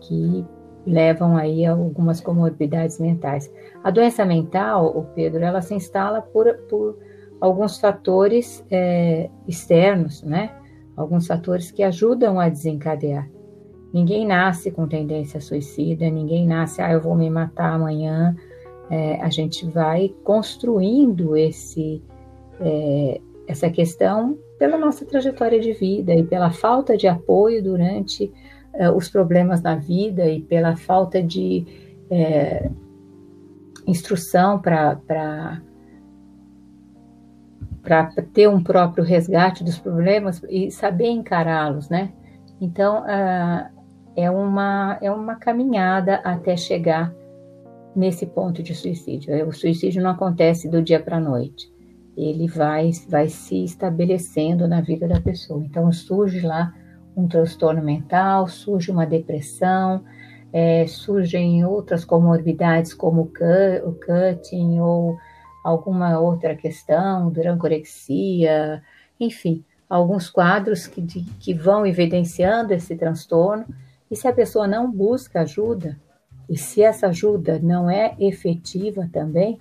que 0.00 0.44
levam 0.86 1.36
aí 1.36 1.64
a 1.64 1.72
algumas 1.72 2.20
comorbidades 2.20 2.98
mentais. 2.98 3.52
A 3.82 3.90
doença 3.90 4.24
mental, 4.24 4.86
o 4.96 5.04
Pedro, 5.04 5.42
ela 5.42 5.60
se 5.60 5.74
instala 5.74 6.20
por, 6.20 6.52
por 6.68 6.98
alguns 7.40 7.78
fatores 7.78 8.64
é, 8.70 9.28
externos, 9.46 10.22
né? 10.22 10.50
Alguns 10.96 11.26
fatores 11.26 11.70
que 11.70 11.82
ajudam 11.82 12.38
a 12.38 12.48
desencadear. 12.48 13.28
Ninguém 13.92 14.26
nasce 14.26 14.70
com 14.70 14.86
tendência 14.86 15.40
suicida, 15.40 16.08
ninguém 16.08 16.46
nasce, 16.46 16.80
ah, 16.80 16.92
eu 16.92 17.00
vou 17.00 17.14
me 17.14 17.28
matar 17.28 17.74
amanhã. 17.74 18.34
É, 18.90 19.20
a 19.22 19.28
gente 19.28 19.66
vai 19.66 20.14
construindo 20.24 21.36
esse, 21.36 22.02
é, 22.60 23.20
essa 23.46 23.70
questão 23.70 24.38
pela 24.58 24.78
nossa 24.78 25.04
trajetória 25.04 25.60
de 25.60 25.72
vida 25.72 26.14
e 26.14 26.22
pela 26.22 26.50
falta 26.50 26.96
de 26.96 27.06
apoio 27.06 27.62
durante 27.62 28.32
é, 28.74 28.90
os 28.90 29.08
problemas 29.08 29.62
na 29.62 29.76
vida 29.76 30.28
e 30.28 30.40
pela 30.40 30.76
falta 30.76 31.22
de 31.22 31.66
é, 32.10 32.70
instrução 33.86 34.58
para 34.58 35.60
ter 38.32 38.48
um 38.48 38.62
próprio 38.62 39.04
resgate 39.04 39.64
dos 39.64 39.78
problemas 39.78 40.42
e 40.48 40.70
saber 40.70 41.08
encará-los, 41.08 41.88
né? 41.88 42.12
Então, 42.60 43.02
uh, 43.02 43.68
é, 44.14 44.30
uma, 44.30 44.98
é 45.00 45.10
uma 45.10 45.34
caminhada 45.36 46.16
até 46.16 46.56
chegar 46.56 47.12
nesse 47.94 48.24
ponto 48.26 48.62
de 48.62 48.74
suicídio. 48.74 49.48
O 49.48 49.52
suicídio 49.52 50.02
não 50.02 50.10
acontece 50.10 50.68
do 50.68 50.80
dia 50.80 51.00
para 51.00 51.16
a 51.16 51.20
noite. 51.20 51.70
Ele 52.16 52.46
vai, 52.46 52.90
vai 53.08 53.28
se 53.28 53.64
estabelecendo 53.64 54.68
na 54.68 54.80
vida 54.80 55.08
da 55.08 55.20
pessoa. 55.20 55.62
Então, 55.64 55.90
surge 55.92 56.40
lá 56.40 56.72
um 57.16 57.28
transtorno 57.28 57.82
mental, 57.82 58.48
surge 58.48 58.90
uma 58.90 59.06
depressão, 59.06 60.04
é, 60.52 60.86
surgem 60.86 61.64
outras 61.64 62.04
comorbidades 62.04 62.92
como 62.92 63.22
o 63.22 63.94
cutting 63.94 64.80
ou 64.80 65.16
alguma 65.64 66.18
outra 66.18 66.54
questão, 66.54 67.30
durancorexia, 67.30 68.82
enfim, 69.18 69.64
alguns 69.88 70.28
quadros 70.28 70.86
que, 70.86 71.00
de, 71.00 71.22
que 71.38 71.54
vão 71.54 71.86
evidenciando 71.86 72.74
esse 72.74 72.96
transtorno. 72.96 73.64
E 74.10 74.16
se 74.16 74.28
a 74.28 74.32
pessoa 74.32 74.66
não 74.66 74.90
busca 74.90 75.40
ajuda, 75.40 75.98
e 76.48 76.56
se 76.58 76.82
essa 76.82 77.06
ajuda 77.06 77.58
não 77.62 77.88
é 77.88 78.14
efetiva 78.18 79.08
também, 79.10 79.58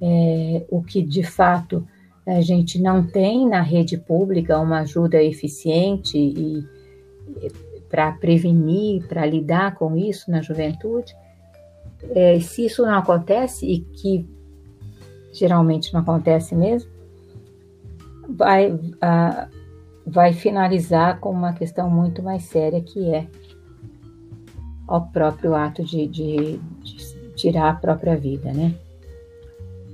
é, 0.00 0.64
o 0.68 0.82
que 0.82 1.02
de 1.02 1.22
fato 1.22 1.86
a 2.26 2.40
gente 2.40 2.80
não 2.80 3.06
tem 3.06 3.48
na 3.48 3.60
rede 3.60 3.96
pública 3.96 4.58
uma 4.58 4.80
ajuda 4.80 5.22
eficiente 5.22 6.18
e, 6.18 6.64
para 7.88 8.12
prevenir, 8.12 9.06
para 9.06 9.24
lidar 9.24 9.74
com 9.74 9.96
isso 9.96 10.30
na 10.30 10.42
juventude, 10.42 11.14
é, 12.10 12.38
se 12.40 12.66
isso 12.66 12.82
não 12.82 12.94
acontece 12.94 13.66
e 13.66 13.80
que 13.80 14.28
geralmente 15.32 15.92
não 15.92 16.00
acontece 16.00 16.54
mesmo, 16.54 16.90
vai, 18.28 18.78
a, 19.00 19.48
vai 20.06 20.32
finalizar 20.32 21.20
com 21.20 21.30
uma 21.30 21.52
questão 21.52 21.90
muito 21.90 22.22
mais 22.22 22.44
séria 22.44 22.80
que 22.80 23.14
é 23.14 23.26
o 24.88 25.00
próprio 25.00 25.54
ato 25.54 25.84
de, 25.84 26.06
de, 26.06 26.58
de 26.82 27.32
tirar 27.34 27.70
a 27.70 27.74
própria 27.74 28.16
vida, 28.16 28.52
né? 28.52 28.74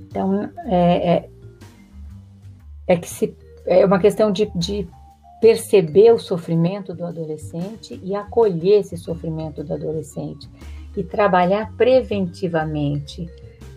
Então, 0.01 0.49
é, 0.65 1.13
é, 1.15 1.29
é, 2.85 2.97
que 2.97 3.09
se, 3.09 3.35
é 3.65 3.83
uma 3.83 3.97
questão 3.97 4.31
de, 4.31 4.51
de 4.55 4.87
perceber 5.43 6.09
o 6.13 6.17
sofrimento 6.17 6.93
do 6.93 7.05
adolescente 7.05 7.99
e 8.01 8.15
acolher 8.15 8.79
esse 8.79 8.95
sofrimento 8.95 9.61
do 9.61 9.73
adolescente 9.73 10.49
e 10.95 11.03
trabalhar 11.03 11.73
preventivamente 11.75 13.29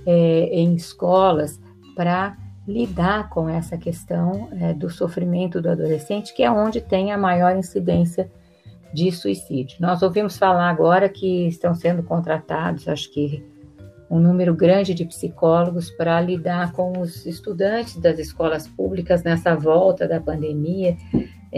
é, 0.07 0.13
em 0.53 0.77
escolas 0.77 1.61
para 1.97 2.37
lidar 2.69 3.31
com 3.31 3.49
essa 3.49 3.77
questão 3.77 4.49
é, 4.53 4.73
do 4.75 4.89
sofrimento 4.89 5.61
do 5.61 5.69
adolescente, 5.69 6.33
que 6.37 6.45
é 6.45 6.49
onde 6.49 6.81
tem 6.81 7.11
a 7.11 7.19
maior 7.19 7.57
incidência 7.57 8.31
de 8.95 9.11
suicídio. 9.11 9.79
Nós 9.81 10.03
ouvimos 10.03 10.39
falar 10.39 10.71
agora 10.71 11.09
que 11.09 11.49
estão 11.49 11.75
sendo 11.75 12.05
contratados, 12.05 12.87
acho 12.87 13.13
que 13.13 13.45
um 14.09 14.21
número 14.21 14.55
grande 14.55 14.95
de 14.95 15.05
psicólogos 15.05 15.91
para 15.91 16.21
lidar 16.21 16.71
com 16.71 17.01
os 17.01 17.27
estudantes 17.27 17.97
das 17.97 18.21
escolas 18.21 18.69
públicas 18.69 19.25
nessa 19.25 19.57
volta 19.57 20.07
da 20.07 20.21
pandemia. 20.21 20.97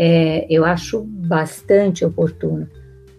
É, 0.01 0.47
eu 0.49 0.65
acho 0.65 1.03
bastante 1.03 2.05
oportuno 2.05 2.69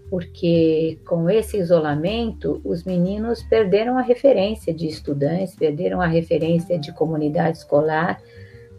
porque 0.10 0.98
com 1.06 1.30
esse 1.30 1.58
isolamento, 1.58 2.60
os 2.66 2.84
meninos 2.84 3.44
perderam 3.44 3.98
a 3.98 4.02
referência 4.02 4.74
de 4.74 4.88
estudantes, 4.88 5.56
perderam 5.56 6.02
a 6.02 6.08
referência 6.08 6.80
de 6.80 6.92
comunidade 6.92 7.60
escolar, 7.60 8.20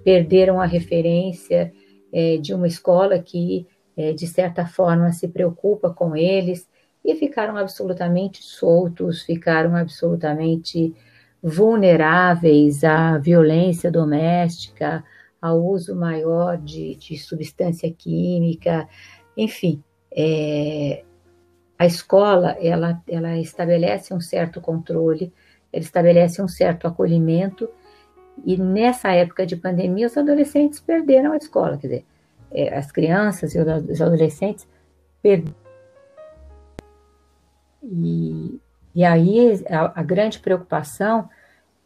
perderam 0.03 0.61
a 0.61 0.67
referência 0.67 1.73
é, 2.13 2.37
de 2.37 2.53
uma 2.53 2.67
escola 2.67 3.19
que, 3.21 3.67
é, 3.97 4.13
de 4.13 4.27
certa 4.27 4.67
forma, 4.67 5.13
se 5.13 5.29
preocupa 5.29 5.91
com 5.91 6.17
eles 6.17 6.69
e 7.05 7.15
ficaram 7.15 7.57
absolutamente 7.57 8.43
soltos, 8.43 9.23
ficaram 9.23 9.77
absolutamente 9.77 10.93
vulneráveis 11.41 12.83
à 12.83 13.17
violência 13.19 13.91
doméstica, 13.91 15.05
ao 15.41 15.65
uso 15.65 15.95
maior 15.97 16.59
de, 16.59 16.97
de 16.97 17.19
substância 17.19 17.91
química, 17.93 18.89
enfim. 19.37 19.83
É, 20.13 21.05
a 21.79 21.87
escola, 21.87 22.57
ela, 22.61 23.03
ela 23.09 23.39
estabelece 23.39 24.13
um 24.13 24.21
certo 24.21 24.61
controle, 24.61 25.33
ela 25.73 25.83
estabelece 25.83 26.43
um 26.43 26.49
certo 26.49 26.87
acolhimento, 26.87 27.69
e 28.45 28.57
nessa 28.57 29.13
época 29.13 29.47
de 29.47 29.57
pandemia, 29.57 30.07
os 30.07 30.17
adolescentes 30.17 30.81
perderam 30.81 31.33
a 31.33 31.37
escola, 31.37 31.79
quer 31.79 31.87
dizer, 31.87 32.05
é, 32.51 32.77
as 32.77 32.91
crianças 32.91 33.55
e 33.55 33.59
os 33.59 34.01
adolescentes 34.01 34.69
perderam. 35.23 35.55
E, 37.83 38.61
e 38.95 39.05
aí 39.05 39.65
a, 39.69 40.01
a 40.01 40.03
grande 40.03 40.39
preocupação 40.39 41.29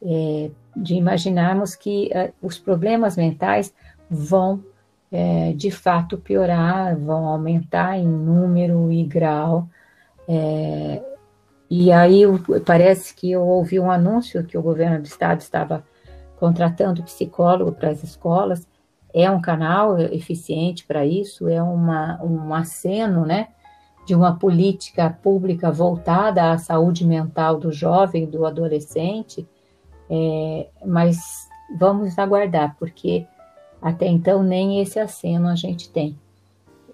é 0.04 0.50
de 0.76 0.94
imaginarmos 0.94 1.74
que 1.74 2.10
uh, 2.14 2.32
os 2.42 2.58
problemas 2.58 3.16
mentais 3.16 3.72
vão 4.10 4.62
é, 5.10 5.52
de 5.52 5.70
fato 5.70 6.18
piorar, 6.18 6.96
vão 6.96 7.26
aumentar 7.26 7.96
em 7.96 8.06
número 8.06 8.90
e 8.90 9.04
grau 9.04 9.68
é, 10.28 11.02
e 11.70 11.90
aí 11.90 12.22
parece 12.64 13.14
que 13.14 13.30
eu 13.32 13.42
ouvi 13.42 13.80
um 13.80 13.90
anúncio 13.90 14.44
que 14.44 14.56
o 14.56 14.62
governo 14.62 15.00
do 15.00 15.06
estado 15.06 15.40
estava 15.40 15.84
contratando 16.36 17.02
psicólogo 17.02 17.72
para 17.72 17.90
as 17.90 18.02
escolas. 18.02 18.66
É 19.12 19.30
um 19.30 19.40
canal 19.40 19.98
eficiente 19.98 20.84
para 20.84 21.06
isso, 21.06 21.48
é 21.48 21.62
uma, 21.62 22.20
um 22.22 22.52
aceno, 22.52 23.24
né, 23.24 23.48
de 24.06 24.14
uma 24.14 24.36
política 24.36 25.08
pública 25.08 25.70
voltada 25.70 26.50
à 26.50 26.58
saúde 26.58 27.06
mental 27.06 27.58
do 27.58 27.72
jovem, 27.72 28.26
do 28.26 28.44
adolescente. 28.44 29.46
É, 30.10 30.68
mas 30.84 31.18
vamos 31.78 32.18
aguardar, 32.18 32.76
porque 32.78 33.26
até 33.80 34.06
então 34.06 34.42
nem 34.42 34.80
esse 34.80 34.98
aceno 34.98 35.48
a 35.48 35.54
gente 35.54 35.90
tem. 35.90 36.18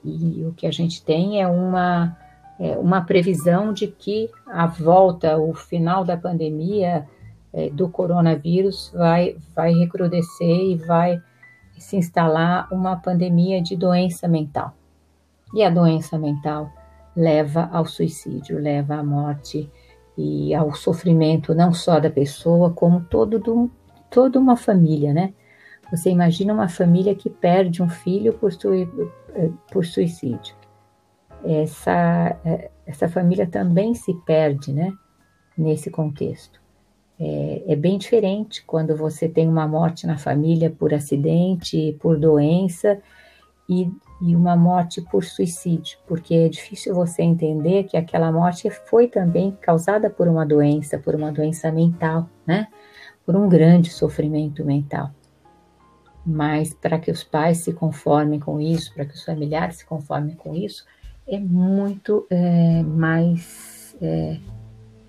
E 0.05 0.45
o 0.45 0.53
que 0.53 0.67
a 0.67 0.71
gente 0.71 1.05
tem 1.05 1.43
é 1.43 1.47
uma 1.47 2.17
é, 2.61 2.77
uma 2.77 3.01
previsão 3.01 3.73
de 3.73 3.87
que 3.87 4.29
a 4.47 4.67
volta, 4.67 5.39
o 5.39 5.55
final 5.55 6.05
da 6.05 6.15
pandemia 6.15 7.09
é, 7.55 7.71
do 7.71 7.89
coronavírus 7.89 8.93
vai, 8.95 9.37
vai 9.57 9.73
recrudescer 9.73 10.61
e 10.61 10.77
vai 10.77 11.21
se 11.79 11.97
instalar 11.97 12.69
uma 12.71 12.97
pandemia 12.97 13.63
de 13.63 13.75
doença 13.75 14.29
mental. 14.29 14.75
E 15.55 15.65
a 15.65 15.71
doença 15.71 16.19
mental 16.19 16.71
leva 17.17 17.71
ao 17.73 17.87
suicídio, 17.87 18.59
leva 18.59 18.97
à 18.97 19.03
morte 19.03 19.71
e 20.17 20.55
ao 20.55 20.75
sofrimento 20.75 21.55
não 21.55 21.73
só 21.73 22.01
da 22.01 22.11
pessoa, 22.11 22.71
como 22.71 23.05
todo 23.05 23.39
do, 23.39 23.71
toda 24.11 24.39
uma 24.39 24.57
família, 24.57 25.13
né? 25.13 25.33
Você 25.91 26.11
imagina 26.11 26.53
uma 26.53 26.69
família 26.69 27.15
que 27.15 27.29
perde 27.29 27.83
um 27.83 27.89
filho 27.89 28.33
por, 28.35 28.51
por 29.73 29.85
suicídio 29.85 30.55
essa, 31.45 32.39
é, 32.45 32.71
essa 32.87 33.09
família 33.09 33.47
também 33.47 33.95
se 33.95 34.15
perde, 34.27 34.73
né? 34.73 34.93
Nesse 35.57 35.91
contexto. 35.91 36.61
É, 37.19 37.65
é, 37.69 37.77
bem 37.77 37.99
diferente 37.99 38.65
quando 38.65 38.97
você 38.97 39.29
tem 39.29 39.47
uma 39.47 39.69
morte 39.69 40.07
na 40.07 40.17
família 40.17 40.71
por 40.71 40.95
acidente, 40.95 41.97
por 42.01 42.19
doença 42.19 42.99
e, 43.69 43.91
e 44.21 44.37
uma 44.37 44.55
morte 44.55 45.01
por 45.01 45.25
suicídio, 45.25 45.99
porque 46.07 46.35
é 46.35 46.49
difícil 46.49 46.95
você 46.95 47.23
entender 47.23 47.85
que 47.85 47.97
aquela 47.97 48.31
morte 48.31 48.69
foi 48.71 49.09
também 49.09 49.57
causada 49.63 50.11
por 50.11 50.29
uma 50.29 50.45
doença, 50.45 50.99
por 50.99 51.15
uma 51.15 51.33
doença 51.33 51.73
mental, 51.73 52.29
né? 52.47 52.69
Por 53.25 53.35
um 53.35 53.49
grande 53.49 53.91
sofrimento 53.91 54.65
mental. 54.65 55.11
Mas 56.25 56.75
para 56.75 56.99
que 56.99 57.11
os 57.11 57.25
pais 57.25 57.59
se 57.59 57.73
conformem 57.73 58.39
com 58.39 58.61
isso, 58.61 58.93
para 58.93 59.07
que 59.07 59.15
os 59.15 59.25
familiares 59.25 59.77
se 59.77 59.87
conformem 59.87 60.37
com 60.37 60.55
isso, 60.55 60.85
é 61.27 61.39
muito 61.39 62.27
é, 62.29 62.83
mais 62.83 63.97
é, 64.03 64.37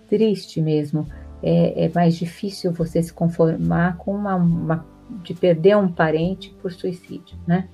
triste 0.08 0.62
mesmo. 0.62 1.06
É, 1.44 1.86
é, 1.86 1.92
mais 1.94 2.16
difícil 2.16 2.72
você 2.72 3.02
se 3.02 3.12
conformar 3.12 3.98
com 3.98 4.14
uma, 4.16 4.36
uma, 4.36 4.86
de 5.24 5.34
perder 5.34 5.76
um 5.76 5.92
parente 5.92 6.56
por 6.62 6.72
suicídio, 6.72 7.36
né? 7.48 7.68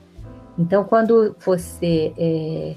Então, 0.58 0.84
quando 0.84 1.36
você 1.46 2.14
é, 2.18 2.76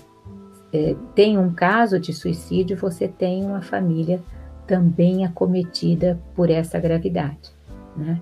é, 0.72 0.96
tem 1.14 1.38
um 1.38 1.52
caso 1.52 1.98
de 1.98 2.12
suicídio, 2.12 2.76
você 2.76 3.08
tem 3.08 3.44
uma 3.44 3.62
família 3.62 4.20
também 4.66 5.24
acometida 5.24 6.20
por 6.34 6.50
essa 6.50 6.78
gravidade, 6.78 7.50
né? 7.96 8.20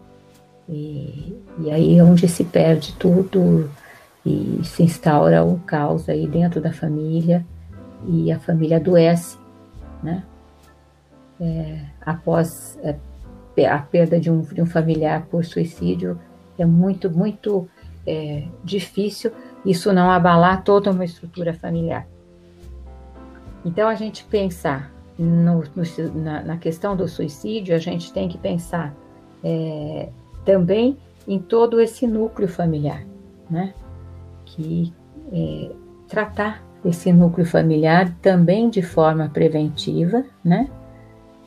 E, 0.69 1.35
e 1.61 1.71
aí 1.71 1.99
é 1.99 2.05
onde 2.05 2.29
se 2.29 2.45
perde 2.45 2.95
tudo 2.95 3.71
e 4.25 4.61
se 4.65 4.83
instaura 4.83 5.45
um 5.45 5.59
caos 5.59 6.09
aí 6.09 6.27
dentro 6.27 6.61
da 6.61 6.73
família 6.73 7.45
e 8.07 8.31
a 8.31 8.39
família 8.39 8.77
adoece, 8.77 9.39
né? 10.03 10.23
É, 11.41 11.81
após 12.01 12.79
é, 12.83 12.97
a 13.67 13.79
perda 13.79 14.19
de 14.21 14.31
um, 14.31 14.41
de 14.41 14.63
um 14.63 14.67
familiar 14.67 15.27
por 15.27 15.45
suicídio 15.45 16.19
é 16.59 16.65
muito, 16.65 17.11
muito 17.11 17.69
é, 18.07 18.45
difícil 18.65 19.33
isso 19.65 19.93
não 19.93 20.11
abalar 20.11 20.63
toda 20.63 20.91
uma 20.91 21.05
estrutura 21.05 21.53
familiar. 21.53 22.07
Então, 23.65 23.89
a 23.89 23.95
gente 23.95 24.25
pensar 24.25 24.93
no, 25.19 25.65
no, 25.75 26.15
na, 26.15 26.43
na, 26.43 26.57
questão 26.57 26.97
do 26.97 27.09
suicídio, 27.09 27.75
a 27.75 27.79
gente 27.79 28.13
tem 28.13 28.29
que 28.29 28.39
pensar 28.39 28.95
é, 29.43 30.09
também 30.45 30.97
em 31.27 31.39
todo 31.39 31.81
esse 31.81 32.07
núcleo 32.07 32.49
familiar, 32.49 33.05
né? 33.51 33.75
Que 34.45 34.93
é, 35.33 35.71
tratar 36.07 36.63
esse 36.85 37.13
núcleo 37.13 37.45
familiar 37.45 38.15
também 38.23 38.71
de 38.71 38.81
forma 38.81 39.29
preventiva, 39.29 40.25
né? 40.45 40.69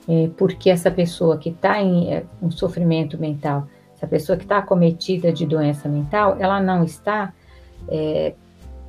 É, 0.08 0.30
porque 0.36 0.69
essa 0.69 0.91
pessoa 0.91 1.38
que 1.38 1.50
está 1.50 1.82
em 1.82 2.13
é, 2.13 2.24
um 2.41 2.52
sofrimento 2.52 3.17
mental, 3.17 3.67
essa 3.95 4.06
pessoa 4.06 4.38
que 4.38 4.43
está 4.43 4.58
acometida 4.58 5.32
de 5.32 5.45
doença 5.45 5.88
mental, 5.88 6.36
ela 6.39 6.60
não 6.60 6.84
está 6.84 7.34
é, 7.88 8.34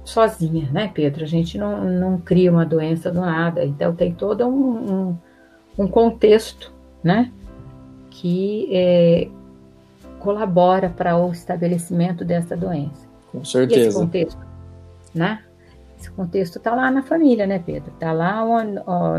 sozinha, 0.05 0.69
né, 0.73 0.91
Pedro? 0.93 1.25
A 1.25 1.29
gente 1.29 1.59
não, 1.59 1.85
não 1.85 2.19
cria 2.19 2.51
uma 2.51 2.65
doença 2.65 3.11
do 3.11 3.21
nada, 3.21 3.65
então 3.65 3.95
tem 3.95 4.13
todo 4.13 4.47
um, 4.47 4.93
um, 4.93 5.19
um 5.79 5.89
contexto, 5.89 6.73
né, 7.03 7.31
que 8.11 8.69
é, 8.73 9.29
colabora 10.19 10.89
para 10.89 11.17
o 11.17 11.33
estabelecimento 11.33 12.25
dessa 12.25 12.57
doença. 12.57 13.09
Com 13.31 13.45
certeza. 13.45 13.81
E 13.81 13.87
esse 13.89 13.99
contexto, 13.99 14.41
né? 15.15 15.43
Esse 15.99 16.11
contexto 16.11 16.57
está 16.57 16.75
lá 16.75 16.91
na 16.91 17.03
família, 17.03 17.47
né, 17.47 17.61
Pedro? 17.65 17.93
Está 17.95 18.13
lá 18.13 18.45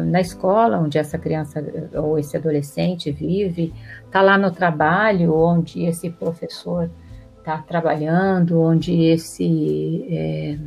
na 0.01 0.19
escola 0.19 0.77
onde 0.79 0.97
essa 0.97 1.17
criança 1.17 1.63
ou 1.93 2.19
esse 2.19 2.35
adolescente 2.35 3.09
vive, 3.09 3.73
está 4.05 4.21
lá 4.21 4.37
no 4.37 4.51
trabalho 4.51 5.33
onde 5.33 5.85
esse 5.85 6.09
professor 6.09 6.89
está 7.43 7.57
trabalhando, 7.57 8.61
onde 8.61 9.03
esse 9.03 10.05
é, 10.09 10.57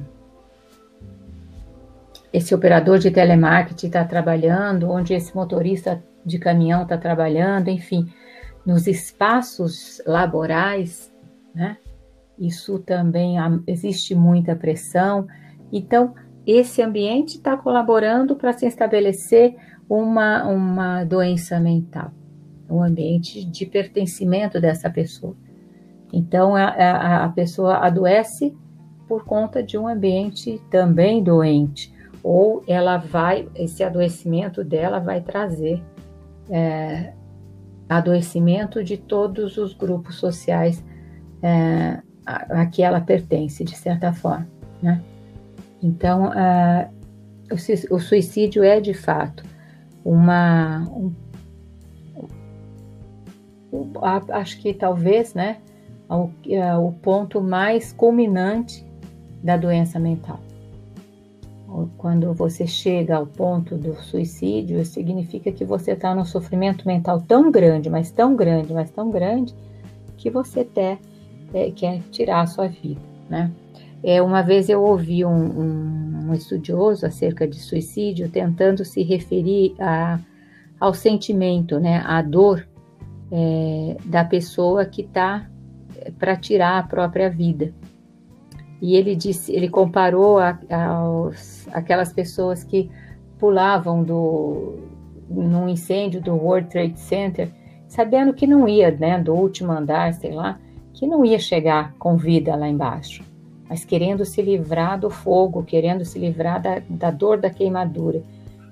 esse 2.32 2.54
operador 2.54 2.98
de 2.98 3.10
telemarketing 3.10 3.86
está 3.86 4.04
trabalhando, 4.04 4.90
onde 4.90 5.14
esse 5.14 5.34
motorista 5.34 6.04
de 6.24 6.38
caminhão 6.38 6.82
está 6.82 6.98
trabalhando, 6.98 7.68
enfim, 7.68 8.12
nos 8.64 8.86
espaços 8.86 10.02
laborais, 10.06 11.10
né? 11.54 11.78
Isso 12.38 12.78
também 12.80 13.36
existe 13.66 14.14
muita 14.14 14.54
pressão. 14.54 15.26
Então, 15.72 16.14
esse 16.46 16.82
ambiente 16.82 17.36
está 17.38 17.56
colaborando 17.56 18.36
para 18.36 18.52
se 18.52 18.66
estabelecer 18.66 19.56
uma, 19.88 20.44
uma 20.46 21.04
doença 21.04 21.58
mental, 21.58 22.12
um 22.68 22.82
ambiente 22.82 23.42
de 23.42 23.64
pertencimento 23.64 24.60
dessa 24.60 24.90
pessoa. 24.90 25.34
Então, 26.16 26.56
a, 26.56 26.68
a, 26.68 27.24
a 27.26 27.28
pessoa 27.28 27.76
adoece 27.76 28.56
por 29.06 29.26
conta 29.26 29.62
de 29.62 29.76
um 29.76 29.86
ambiente 29.86 30.58
também 30.70 31.22
doente, 31.22 31.94
ou 32.22 32.64
ela 32.66 32.96
vai, 32.96 33.46
esse 33.54 33.84
adoecimento 33.84 34.64
dela 34.64 34.98
vai 34.98 35.20
trazer 35.20 35.84
é, 36.48 37.12
adoecimento 37.86 38.82
de 38.82 38.96
todos 38.96 39.58
os 39.58 39.74
grupos 39.74 40.14
sociais 40.14 40.82
é, 41.42 42.00
a, 42.24 42.62
a, 42.62 42.66
que 42.66 42.82
ela 42.82 42.98
pertence, 42.98 43.62
de 43.62 43.76
certa 43.76 44.10
forma, 44.14 44.48
né? 44.82 45.02
Então, 45.82 46.32
é, 46.32 46.88
o, 47.50 47.94
o, 47.94 48.00
suicídio 48.00 48.64
é 48.64 48.80
de 48.80 48.94
fato 48.94 49.44
uma, 50.02 50.80
um, 50.88 51.12
um, 53.70 53.92
acho 54.32 54.58
que 54.62 54.72
talvez, 54.72 55.34
né, 55.34 55.58
ao, 56.08 56.30
ao 56.72 56.92
ponto 56.92 57.40
mais 57.40 57.92
culminante 57.92 58.84
da 59.42 59.56
doença 59.56 59.98
mental. 59.98 60.40
Quando 61.98 62.32
você 62.32 62.66
chega 62.66 63.16
ao 63.16 63.26
ponto 63.26 63.76
do 63.76 63.94
suicídio, 64.02 64.84
significa 64.84 65.52
que 65.52 65.64
você 65.64 65.92
está 65.92 66.14
num 66.14 66.24
sofrimento 66.24 66.86
mental 66.86 67.20
tão 67.20 67.50
grande, 67.50 67.90
mas 67.90 68.10
tão 68.10 68.34
grande, 68.34 68.72
mas 68.72 68.90
tão 68.90 69.10
grande, 69.10 69.54
que 70.16 70.30
você 70.30 70.60
até 70.60 70.98
é, 71.52 71.70
quer 71.70 72.00
tirar 72.10 72.42
a 72.42 72.46
sua 72.46 72.68
vida, 72.68 73.00
né? 73.28 73.50
É, 74.02 74.22
uma 74.22 74.42
vez 74.42 74.68
eu 74.68 74.82
ouvi 74.82 75.24
um, 75.24 75.30
um, 75.30 76.28
um, 76.28 76.34
estudioso 76.34 77.04
acerca 77.04 77.46
de 77.46 77.58
suicídio 77.58 78.28
tentando 78.28 78.84
se 78.84 79.02
referir 79.02 79.74
a, 79.80 80.20
ao 80.78 80.94
sentimento, 80.94 81.80
né, 81.80 82.02
à 82.06 82.22
dor 82.22 82.66
é, 83.32 83.96
da 84.04 84.24
pessoa 84.24 84.84
que 84.84 85.00
está 85.00 85.48
para 86.18 86.36
tirar 86.36 86.78
a 86.78 86.82
própria 86.82 87.30
vida. 87.30 87.72
E 88.80 88.94
ele 88.94 89.16
disse, 89.16 89.52
ele 89.52 89.68
comparou 89.68 90.38
a, 90.38 90.58
aos, 90.70 91.66
aquelas 91.72 92.12
pessoas 92.12 92.62
que 92.62 92.90
pulavam 93.38 94.02
do 94.02 94.74
num 95.28 95.68
incêndio 95.68 96.20
do 96.20 96.34
World 96.34 96.68
Trade 96.68 97.00
Center, 97.00 97.50
sabendo 97.88 98.32
que 98.32 98.46
não 98.46 98.68
ia, 98.68 98.92
né, 98.92 99.18
do 99.18 99.34
último 99.34 99.72
andar, 99.72 100.14
sei 100.14 100.32
lá, 100.32 100.60
que 100.92 101.04
não 101.04 101.24
ia 101.24 101.38
chegar 101.38 101.94
com 101.98 102.16
vida 102.16 102.54
lá 102.54 102.68
embaixo, 102.68 103.24
mas 103.68 103.84
querendo 103.84 104.24
se 104.24 104.40
livrar 104.40 105.00
do 105.00 105.10
fogo, 105.10 105.64
querendo 105.64 106.04
se 106.04 106.16
livrar 106.16 106.62
da, 106.62 106.80
da 106.88 107.10
dor 107.10 107.38
da 107.38 107.50
queimadura. 107.50 108.22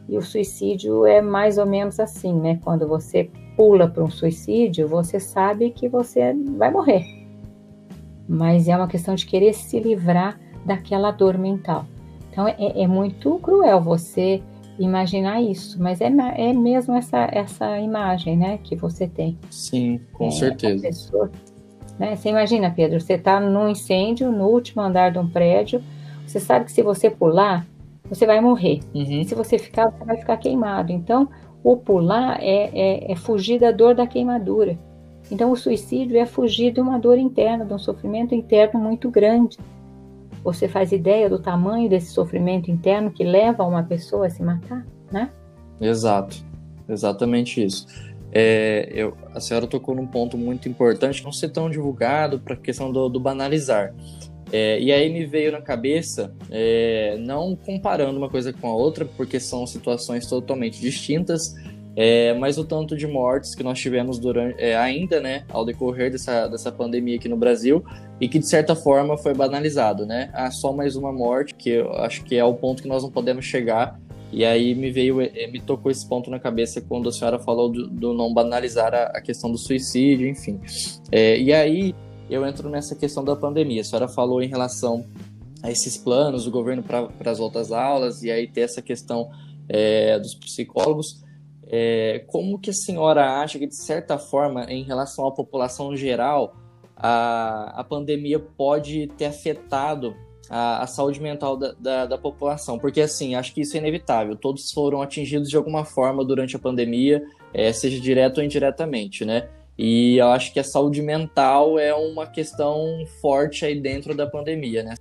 E 0.08 0.16
o 0.16 0.22
suicídio 0.22 1.04
é 1.06 1.20
mais 1.20 1.58
ou 1.58 1.66
menos 1.66 1.98
assim, 1.98 2.34
né? 2.34 2.60
Quando 2.62 2.86
você 2.86 3.28
pula 3.56 3.88
para 3.88 4.04
um 4.04 4.10
suicídio, 4.10 4.86
você 4.86 5.18
sabe 5.18 5.70
que 5.70 5.88
você 5.88 6.32
vai 6.56 6.70
morrer 6.70 7.23
mas 8.28 8.68
é 8.68 8.76
uma 8.76 8.88
questão 8.88 9.14
de 9.14 9.26
querer 9.26 9.52
se 9.52 9.78
livrar 9.78 10.38
daquela 10.64 11.10
dor 11.10 11.36
mental. 11.36 11.86
Então 12.30 12.48
é, 12.48 12.56
é 12.58 12.86
muito 12.86 13.38
cruel 13.38 13.80
você 13.80 14.42
imaginar 14.78 15.40
isso, 15.40 15.80
mas 15.80 16.00
é, 16.00 16.06
é 16.36 16.52
mesmo 16.52 16.96
essa, 16.96 17.28
essa 17.30 17.78
imagem 17.78 18.36
né, 18.36 18.58
que 18.62 18.74
você 18.74 19.06
tem. 19.06 19.38
Sim, 19.50 20.00
com 20.12 20.26
é, 20.26 20.30
certeza. 20.30 20.82
Pessoa, 20.82 21.30
né? 21.98 22.16
Você 22.16 22.28
imagina, 22.28 22.70
Pedro, 22.70 23.00
você 23.00 23.14
está 23.14 23.38
num 23.38 23.68
incêndio 23.68 24.32
no 24.32 24.46
último 24.46 24.82
andar 24.82 25.10
de 25.12 25.18
um 25.18 25.28
prédio, 25.28 25.82
você 26.26 26.40
sabe 26.40 26.64
que 26.64 26.72
se 26.72 26.82
você 26.82 27.08
pular, 27.08 27.66
você 28.08 28.26
vai 28.26 28.40
morrer. 28.40 28.80
Uhum. 28.94 29.22
Se 29.24 29.34
você 29.34 29.58
ficar, 29.58 29.90
você 29.90 30.04
vai 30.04 30.16
ficar 30.16 30.36
queimado. 30.36 30.92
Então, 30.92 31.28
o 31.62 31.76
pular 31.76 32.38
é, 32.42 32.70
é, 32.72 33.12
é 33.12 33.16
fugir 33.16 33.60
da 33.60 33.70
dor 33.70 33.94
da 33.94 34.06
queimadura. 34.06 34.78
Então, 35.30 35.50
o 35.50 35.56
suicídio 35.56 36.18
é 36.18 36.26
fugir 36.26 36.72
de 36.72 36.80
uma 36.80 36.98
dor 36.98 37.18
interna, 37.18 37.64
de 37.64 37.72
um 37.72 37.78
sofrimento 37.78 38.34
interno 38.34 38.78
muito 38.78 39.10
grande. 39.10 39.58
Você 40.42 40.68
faz 40.68 40.92
ideia 40.92 41.28
do 41.28 41.38
tamanho 41.38 41.88
desse 41.88 42.12
sofrimento 42.12 42.70
interno 42.70 43.10
que 43.10 43.24
leva 43.24 43.64
uma 43.64 43.82
pessoa 43.82 44.26
a 44.26 44.30
se 44.30 44.42
matar, 44.42 44.86
né? 45.10 45.30
Exato, 45.80 46.36
exatamente 46.88 47.64
isso. 47.64 47.86
É, 48.30 48.90
eu, 48.92 49.16
a 49.32 49.40
senhora 49.40 49.66
tocou 49.66 49.94
num 49.94 50.06
ponto 50.06 50.36
muito 50.36 50.68
importante, 50.68 51.22
não 51.22 51.32
ser 51.32 51.50
tão 51.50 51.70
divulgado 51.70 52.40
para 52.40 52.54
a 52.54 52.56
questão 52.56 52.92
do, 52.92 53.08
do 53.08 53.20
banalizar. 53.20 53.94
É, 54.52 54.78
e 54.80 54.92
aí 54.92 55.10
me 55.10 55.24
veio 55.24 55.50
na 55.52 55.60
cabeça, 55.60 56.34
é, 56.50 57.16
não 57.18 57.56
comparando 57.56 58.18
uma 58.18 58.28
coisa 58.28 58.52
com 58.52 58.68
a 58.68 58.74
outra, 58.74 59.04
porque 59.04 59.40
são 59.40 59.66
situações 59.66 60.26
totalmente 60.26 60.80
distintas, 60.80 61.54
é, 61.96 62.34
mas 62.34 62.58
o 62.58 62.64
tanto 62.64 62.96
de 62.96 63.06
mortes 63.06 63.54
que 63.54 63.62
nós 63.62 63.78
tivemos 63.78 64.18
durante, 64.18 64.60
é, 64.60 64.76
ainda, 64.76 65.20
né, 65.20 65.44
ao 65.48 65.64
decorrer 65.64 66.10
dessa, 66.10 66.48
dessa 66.48 66.72
pandemia 66.72 67.16
aqui 67.16 67.28
no 67.28 67.36
Brasil, 67.36 67.84
e 68.20 68.28
que 68.28 68.38
de 68.38 68.46
certa 68.46 68.74
forma 68.74 69.16
foi 69.16 69.34
banalizado, 69.34 70.04
né? 70.04 70.30
Ah, 70.32 70.50
só 70.50 70.72
mais 70.72 70.96
uma 70.96 71.12
morte, 71.12 71.54
que 71.54 71.70
eu 71.70 71.92
acho 71.92 72.24
que 72.24 72.36
é 72.36 72.44
o 72.44 72.54
ponto 72.54 72.82
que 72.82 72.88
nós 72.88 73.02
não 73.02 73.10
podemos 73.10 73.44
chegar. 73.44 73.98
E 74.32 74.44
aí 74.44 74.74
me 74.74 74.90
veio, 74.90 75.20
é, 75.20 75.46
me 75.46 75.60
tocou 75.60 75.92
esse 75.92 76.08
ponto 76.08 76.28
na 76.28 76.40
cabeça 76.40 76.80
quando 76.80 77.08
a 77.08 77.12
senhora 77.12 77.38
falou 77.38 77.68
do, 77.68 77.86
do 77.86 78.12
não 78.12 78.34
banalizar 78.34 78.92
a, 78.92 79.04
a, 79.04 79.20
questão 79.20 79.50
do 79.50 79.58
suicídio, 79.58 80.26
enfim. 80.26 80.60
É, 81.12 81.38
e 81.38 81.52
aí 81.52 81.94
eu 82.28 82.44
entro 82.44 82.68
nessa 82.68 82.96
questão 82.96 83.22
da 83.22 83.36
pandemia. 83.36 83.82
A 83.82 83.84
senhora 83.84 84.08
falou 84.08 84.42
em 84.42 84.48
relação 84.48 85.06
a 85.62 85.70
esses 85.70 85.96
planos 85.96 86.44
do 86.44 86.50
governo 86.50 86.82
para 86.82 87.30
as 87.30 87.38
outras 87.38 87.70
aulas, 87.70 88.24
e 88.24 88.30
aí 88.30 88.48
ter 88.48 88.62
essa 88.62 88.82
questão 88.82 89.30
é, 89.68 90.18
dos 90.18 90.34
psicólogos. 90.34 91.23
É, 91.76 92.22
como 92.28 92.56
que 92.56 92.70
a 92.70 92.72
senhora 92.72 93.40
acha 93.40 93.58
que, 93.58 93.66
de 93.66 93.74
certa 93.74 94.16
forma, 94.16 94.64
em 94.70 94.84
relação 94.84 95.26
à 95.26 95.32
população 95.32 95.96
geral, 95.96 96.54
a, 96.96 97.80
a 97.80 97.82
pandemia 97.82 98.38
pode 98.38 99.08
ter 99.18 99.24
afetado 99.24 100.14
a, 100.48 100.84
a 100.84 100.86
saúde 100.86 101.20
mental 101.20 101.56
da, 101.56 101.72
da, 101.72 102.06
da, 102.06 102.16
população, 102.16 102.78
porque 102.78 103.00
assim, 103.00 103.34
acho 103.34 103.52
que 103.52 103.62
isso 103.62 103.76
é 103.76 103.80
inevitável. 103.80 104.36
Todos 104.36 104.70
foram 104.70 105.02
atingidos 105.02 105.48
de 105.48 105.56
alguma 105.56 105.84
forma 105.84 106.24
durante 106.24 106.54
a 106.54 106.60
pandemia, 106.60 107.20
é, 107.52 107.72
seja 107.72 107.98
direto 107.98 108.38
ou 108.38 108.44
indiretamente, 108.44 109.24
né? 109.24 109.48
E 109.76 110.18
eu 110.18 110.28
acho 110.28 110.52
que 110.52 110.60
a 110.60 110.64
saúde 110.64 111.02
mental 111.02 111.76
é 111.76 111.92
uma 111.92 112.28
questão 112.28 113.04
forte 113.20 113.64
aí 113.64 113.80
dentro 113.80 114.14
da 114.14 114.28
pandemia, 114.28 114.84
né? 114.84 114.94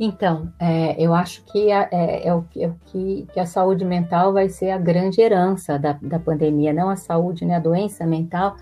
Então, 0.00 0.52
é, 0.58 1.00
eu 1.02 1.14
acho 1.14 1.44
que 1.44 1.70
a, 1.70 1.88
é, 1.92 2.26
é, 2.26 2.34
o, 2.34 2.44
é 2.56 2.66
o 2.66 2.76
que, 2.86 3.26
que, 3.32 3.38
a 3.40 3.46
saúde 3.46 3.84
mental 3.84 4.32
vai 4.32 4.48
ser 4.48 4.70
a 4.70 4.78
grande 4.78 5.20
herança 5.20 5.78
da, 5.78 5.92
da 6.00 6.18
pandemia, 6.18 6.72
não 6.72 6.88
a 6.88 6.96
saúde, 6.96 7.44
né? 7.44 7.56
A 7.56 7.60
doença 7.60 8.06
mental 8.06 8.56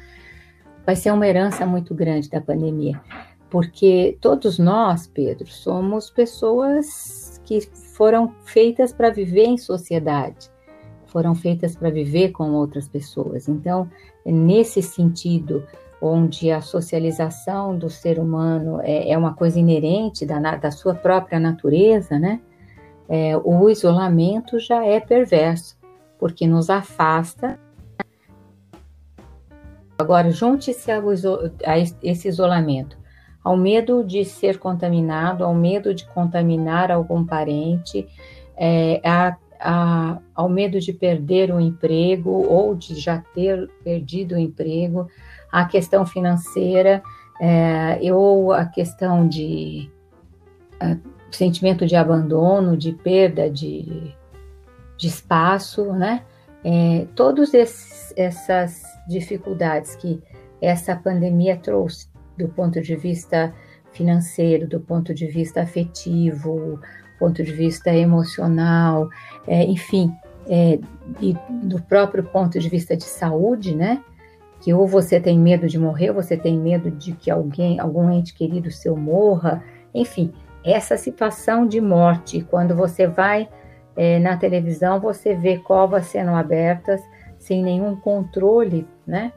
vai 0.85 0.97
ser 0.97 1.13
uma 1.13 1.27
herança 1.27 1.65
muito 1.65 1.95
grande 1.95 2.29
da 2.29 2.41
pandemia, 2.41 3.01
porque 3.49 4.19
todos 4.21 4.59
nós, 4.59 5.07
Pedro, 5.07 5.47
somos 5.47 6.11
pessoas 6.11 7.41
que 7.45 7.61
foram 7.95 8.35
feitas 8.45 8.93
para 8.93 9.11
viver 9.11 9.47
em 9.47 9.59
sociedade, 9.59 10.51
foram 11.07 11.35
feitas 11.35 11.77
para 11.77 11.91
viver 11.91 12.31
com 12.31 12.53
outras 12.53 12.89
pessoas. 12.89 13.49
Então, 13.49 13.89
nesse 14.25 14.83
sentido, 14.83 15.65
onde 16.01 16.51
a 16.51 16.61
socialização 16.61 17.77
do 17.77 17.91
ser 17.91 18.19
humano 18.19 18.81
é, 18.83 19.11
é 19.11 19.19
uma 19.19 19.35
coisa 19.35 19.59
inerente 19.59 20.25
da, 20.25 20.39
da, 20.57 20.71
sua 20.71 20.95
própria 20.95 21.39
natureza, 21.39 22.19
né? 22.19 22.41
É, 23.09 23.37
o 23.37 23.69
isolamento 23.69 24.59
já 24.59 24.85
é 24.85 25.01
perverso, 25.01 25.77
porque 26.19 26.47
nos 26.47 26.71
afasta. 26.71 27.59
Agora, 29.99 30.31
junte-se 30.31 30.91
a, 30.91 30.99
esse 32.03 32.29
isolamento 32.29 33.01
ao 33.43 33.57
medo 33.57 34.05
de 34.05 34.25
ser 34.25 34.59
contaminado, 34.59 35.45
ao 35.45 35.55
medo 35.55 35.95
de 35.95 36.07
contaminar 36.07 36.91
algum 36.91 37.25
parente, 37.25 38.07
é, 38.57 39.01
a, 39.05 39.37
a, 39.59 40.19
ao 40.35 40.49
medo 40.49 40.79
de 40.79 40.93
perder 40.93 41.51
o 41.53 41.61
emprego 41.61 42.31
ou 42.31 42.75
de 42.75 42.95
já 42.99 43.23
ter 43.35 43.69
perdido 43.83 44.35
o 44.35 44.39
emprego, 44.39 45.09
a 45.51 45.65
questão 45.65 46.05
financeira, 46.07 47.03
é, 47.41 48.13
ou 48.13 48.53
a 48.53 48.65
questão 48.67 49.27
de 49.27 49.91
a, 50.79 50.97
sentimento 51.31 51.87
de 51.87 51.97
abandono, 51.97 52.77
de 52.77 52.93
perda 52.93 53.49
de, 53.49 54.15
de 54.97 55.07
espaço, 55.07 55.93
né? 55.93 56.23
É, 56.63 57.07
todas 57.15 57.53
essas 57.55 58.83
dificuldades 59.09 59.97
que 59.97 60.21
essa 60.61 60.95
pandemia 60.95 61.57
trouxe 61.57 62.09
do 62.37 62.49
ponto 62.49 62.81
de 62.83 62.95
vista 62.97 63.55
financeiro, 63.93 64.69
do 64.69 64.79
ponto 64.79 65.15
de 65.15 65.27
vista 65.27 65.63
afetivo, 65.63 66.79
ponto 67.21 67.43
de 67.45 67.53
vista 67.53 67.95
emocional, 67.95 69.11
é, 69.47 69.63
enfim, 69.65 70.13
é, 70.49 70.81
e 71.21 71.37
do 71.63 71.81
próprio 71.83 72.25
ponto 72.25 72.59
de 72.59 72.69
vista 72.69 72.97
de 72.97 73.05
saúde, 73.05 73.77
né? 73.77 74.03
Que 74.61 74.75
ou 74.75 74.87
você 74.87 75.19
tem 75.19 75.39
medo 75.39 75.67
de 75.67 75.79
morrer, 75.79 76.11
ou 76.11 76.17
você 76.17 76.37
tem 76.37 76.59
medo 76.59 76.91
de 76.91 77.13
que 77.13 77.31
alguém, 77.31 77.81
algum 77.81 78.11
ente 78.11 78.35
querido 78.35 78.71
seu 78.71 78.97
morra, 78.97 79.63
enfim, 79.95 80.33
essa 80.65 80.97
situação 80.97 81.67
de 81.67 81.81
morte, 81.81 82.43
quando 82.43 82.75
você 82.75 83.07
vai 83.07 83.49
é, 83.97 84.19
na 84.19 84.37
televisão, 84.37 85.01
você 85.01 85.35
vê 85.35 85.59
covas 85.59 86.07
sendo 86.07 86.31
abertas 86.31 87.01
sem 87.39 87.63
nenhum 87.63 87.97
controle, 87.97 88.87
né? 89.07 89.33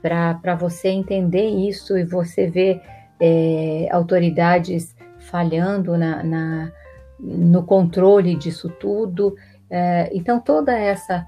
Para 0.00 0.54
você 0.54 0.88
entender 0.88 1.46
isso 1.46 1.98
e 1.98 2.04
você 2.04 2.46
vê 2.46 2.80
é, 3.20 3.88
autoridades 3.90 4.96
falhando 5.18 5.96
na, 5.96 6.22
na, 6.22 6.72
no 7.20 7.62
controle 7.64 8.34
disso 8.36 8.68
tudo. 8.68 9.36
É, 9.70 10.10
então, 10.12 10.40
toda 10.40 10.76
essa 10.76 11.26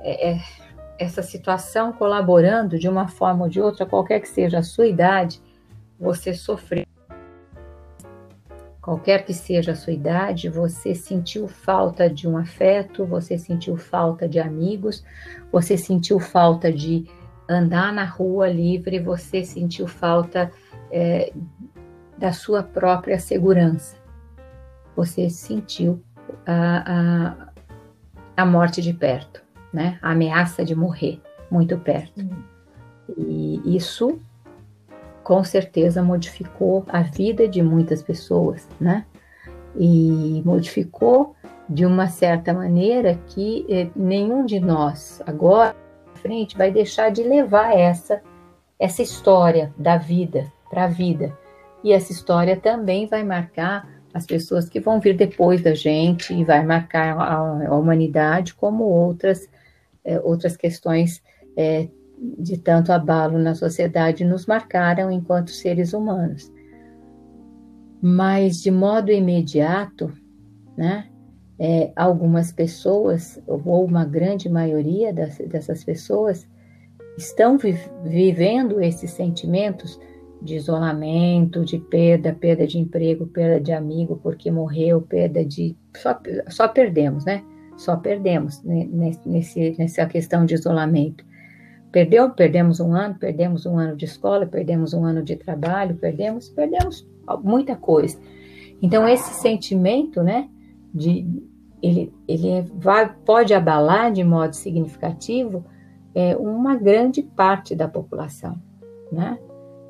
é, 0.00 0.32
é, 0.32 0.38
essa 0.98 1.22
situação 1.22 1.92
colaborando 1.92 2.78
de 2.78 2.88
uma 2.88 3.08
forma 3.08 3.44
ou 3.44 3.50
de 3.50 3.60
outra, 3.60 3.86
qualquer 3.86 4.20
que 4.20 4.28
seja 4.28 4.58
a 4.58 4.62
sua 4.62 4.86
idade, 4.86 5.40
você 5.98 6.32
sofreu. 6.34 6.84
Qualquer 8.80 9.24
que 9.24 9.32
seja 9.32 9.72
a 9.72 9.74
sua 9.74 9.94
idade, 9.94 10.48
você 10.48 10.94
sentiu 10.94 11.48
falta 11.48 12.08
de 12.08 12.28
um 12.28 12.36
afeto, 12.36 13.06
você 13.06 13.38
sentiu 13.38 13.76
falta 13.76 14.28
de 14.28 14.38
amigos, 14.38 15.02
você 15.50 15.76
sentiu 15.76 16.20
falta 16.20 16.70
de 16.70 17.08
andar 17.48 17.92
na 17.92 18.04
rua 18.04 18.46
livre, 18.46 18.98
você 18.98 19.42
sentiu 19.42 19.88
falta 19.88 20.52
é, 20.92 21.32
da 22.18 22.32
sua 22.32 22.62
própria 22.62 23.18
segurança. 23.18 23.96
Você 24.94 25.30
sentiu 25.30 26.02
a, 26.46 26.84
a, 26.86 27.48
a 28.36 28.46
morte 28.46 28.82
de 28.82 28.92
perto 28.92 29.43
né? 29.74 29.98
A 30.00 30.12
ameaça 30.12 30.64
de 30.64 30.74
morrer 30.74 31.20
muito 31.50 31.76
perto. 31.76 32.24
E 33.18 33.60
isso 33.76 34.18
com 35.22 35.42
certeza 35.42 36.02
modificou 36.02 36.84
a 36.88 37.02
vida 37.02 37.48
de 37.48 37.60
muitas 37.62 38.02
pessoas, 38.02 38.68
né? 38.80 39.04
E 39.76 40.40
modificou 40.44 41.34
de 41.68 41.84
uma 41.84 42.08
certa 42.08 42.52
maneira 42.52 43.18
que 43.28 43.66
eh, 43.68 43.88
nenhum 43.96 44.44
de 44.44 44.60
nós 44.60 45.20
agora 45.26 45.74
frente 46.14 46.56
vai 46.56 46.70
deixar 46.70 47.10
de 47.10 47.22
levar 47.22 47.76
essa 47.76 48.22
essa 48.78 49.02
história 49.02 49.72
da 49.78 49.96
vida 49.96 50.52
para 50.70 50.84
a 50.84 50.88
vida. 50.88 51.36
E 51.82 51.92
essa 51.92 52.12
história 52.12 52.56
também 52.56 53.06
vai 53.06 53.22
marcar 53.22 53.88
as 54.12 54.26
pessoas 54.26 54.68
que 54.68 54.80
vão 54.80 55.00
vir 55.00 55.16
depois 55.16 55.62
da 55.62 55.74
gente 55.74 56.34
e 56.34 56.44
vai 56.44 56.64
marcar 56.64 57.16
a, 57.16 57.66
a 57.68 57.74
humanidade 57.74 58.54
como 58.54 58.84
outras 58.84 59.48
é, 60.04 60.20
outras 60.20 60.56
questões 60.56 61.22
é, 61.56 61.88
de 62.38 62.58
tanto 62.58 62.92
abalo 62.92 63.38
na 63.38 63.54
sociedade 63.54 64.24
nos 64.24 64.46
marcaram 64.46 65.10
enquanto 65.10 65.50
seres 65.50 65.92
humanos. 65.92 66.52
Mas, 68.00 68.62
de 68.62 68.70
modo 68.70 69.10
imediato, 69.10 70.12
né, 70.76 71.08
é, 71.58 71.92
algumas 71.96 72.52
pessoas, 72.52 73.40
ou 73.46 73.84
uma 73.84 74.04
grande 74.04 74.48
maioria 74.48 75.12
das, 75.12 75.38
dessas 75.38 75.84
pessoas, 75.84 76.46
estão 77.16 77.56
vi 77.56 77.78
vivendo 78.04 78.80
esses 78.80 79.10
sentimentos 79.10 79.98
de 80.42 80.56
isolamento, 80.56 81.64
de 81.64 81.78
perda, 81.78 82.34
perda 82.34 82.66
de 82.66 82.78
emprego, 82.78 83.26
perda 83.26 83.60
de 83.60 83.72
amigo 83.72 84.20
porque 84.22 84.50
morreu, 84.50 85.00
perda 85.00 85.44
de. 85.44 85.74
Só, 85.96 86.20
só 86.48 86.68
perdemos, 86.68 87.24
né? 87.24 87.42
Só 87.76 87.96
perdemos 87.96 88.62
nesse, 88.62 89.74
nessa 89.78 90.06
questão 90.06 90.44
de 90.44 90.54
isolamento. 90.54 91.24
Perdeu, 91.90 92.30
perdemos 92.30 92.80
um 92.80 92.92
ano, 92.92 93.14
perdemos 93.14 93.66
um 93.66 93.78
ano 93.78 93.96
de 93.96 94.04
escola, 94.04 94.46
perdemos 94.46 94.92
um 94.92 95.04
ano 95.04 95.22
de 95.22 95.36
trabalho, 95.36 95.94
perdemos, 95.94 96.48
perdemos 96.48 97.06
muita 97.42 97.76
coisa. 97.76 98.18
Então 98.82 99.08
esse 99.08 99.34
sentimento, 99.34 100.22
né, 100.22 100.48
de 100.92 101.26
ele, 101.82 102.12
ele 102.26 102.62
vai, 102.76 103.14
pode 103.24 103.52
abalar 103.52 104.10
de 104.10 104.24
modo 104.24 104.54
significativo 104.54 105.64
é, 106.14 106.34
uma 106.36 106.76
grande 106.76 107.22
parte 107.22 107.74
da 107.74 107.86
população, 107.86 108.58
né? 109.12 109.38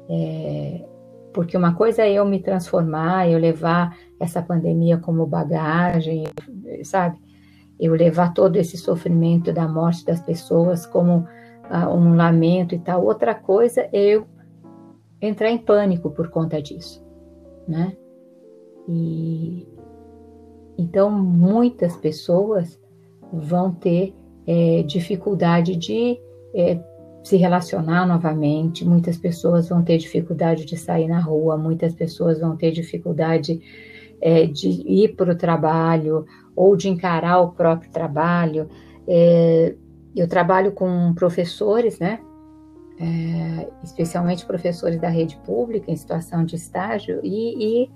É, 0.09 0.85
porque 1.33 1.57
uma 1.57 1.75
coisa 1.75 2.03
é 2.03 2.13
eu 2.13 2.25
me 2.25 2.41
transformar, 2.41 3.29
eu 3.29 3.39
levar 3.39 3.97
essa 4.19 4.43
pandemia 4.43 4.99
como 4.99 5.27
bagagem, 5.27 6.25
sabe? 6.85 7.19
Eu 7.79 7.95
levar 7.95 8.33
todo 8.33 8.57
esse 8.57 8.77
sofrimento 8.77 9.53
da 9.53 9.67
morte 9.67 10.05
das 10.05 10.21
pessoas 10.21 10.87
como 10.87 11.27
uh, 11.71 11.89
um 11.95 12.15
lamento 12.15 12.75
e 12.75 12.79
tal. 12.79 13.05
Outra 13.05 13.35
coisa 13.35 13.89
é 13.93 14.15
eu 14.15 14.27
entrar 15.21 15.51
em 15.51 15.59
pânico 15.59 16.11
por 16.11 16.29
conta 16.29 16.61
disso, 16.61 17.05
né? 17.67 17.97
E 18.89 19.67
então 20.77 21.11
muitas 21.11 21.97
pessoas 21.97 22.81
vão 23.33 23.73
ter 23.73 24.15
é, 24.47 24.83
dificuldade 24.83 25.77
de 25.77 26.21
é, 26.55 26.79
se 27.23 27.37
relacionar 27.37 28.07
novamente, 28.07 28.85
muitas 28.85 29.17
pessoas 29.17 29.69
vão 29.69 29.83
ter 29.83 29.97
dificuldade 29.97 30.67
de 30.67 30.77
sair 30.77 31.09
na 31.09 31.21
rua, 31.21 31.57
muitas 31.57 31.95
pessoas 31.95 32.39
vão 32.39 32.57
ter 32.57 32.71
dificuldade 32.71 33.61
é, 34.25 34.47
de 34.47 34.69
ir 34.69 35.15
para 35.17 35.33
o 35.33 35.37
trabalho 35.37 36.25
ou 36.57 36.75
de 36.75 36.89
encarar 36.89 37.41
o 37.41 37.51
próprio 37.51 37.91
trabalho. 37.91 38.71
É, 39.07 39.75
eu 40.17 40.27
trabalho 40.27 40.73
com 40.73 41.13
professores, 41.13 41.99
né? 41.99 42.21
É, 42.99 43.69
especialmente 43.83 44.47
professores 44.47 44.99
da 44.99 45.09
rede 45.09 45.37
pública 45.45 45.91
em 45.91 45.97
situação 45.97 46.45
de 46.45 46.57
estágio, 46.57 47.21
e, 47.23 47.83
e 47.85 47.91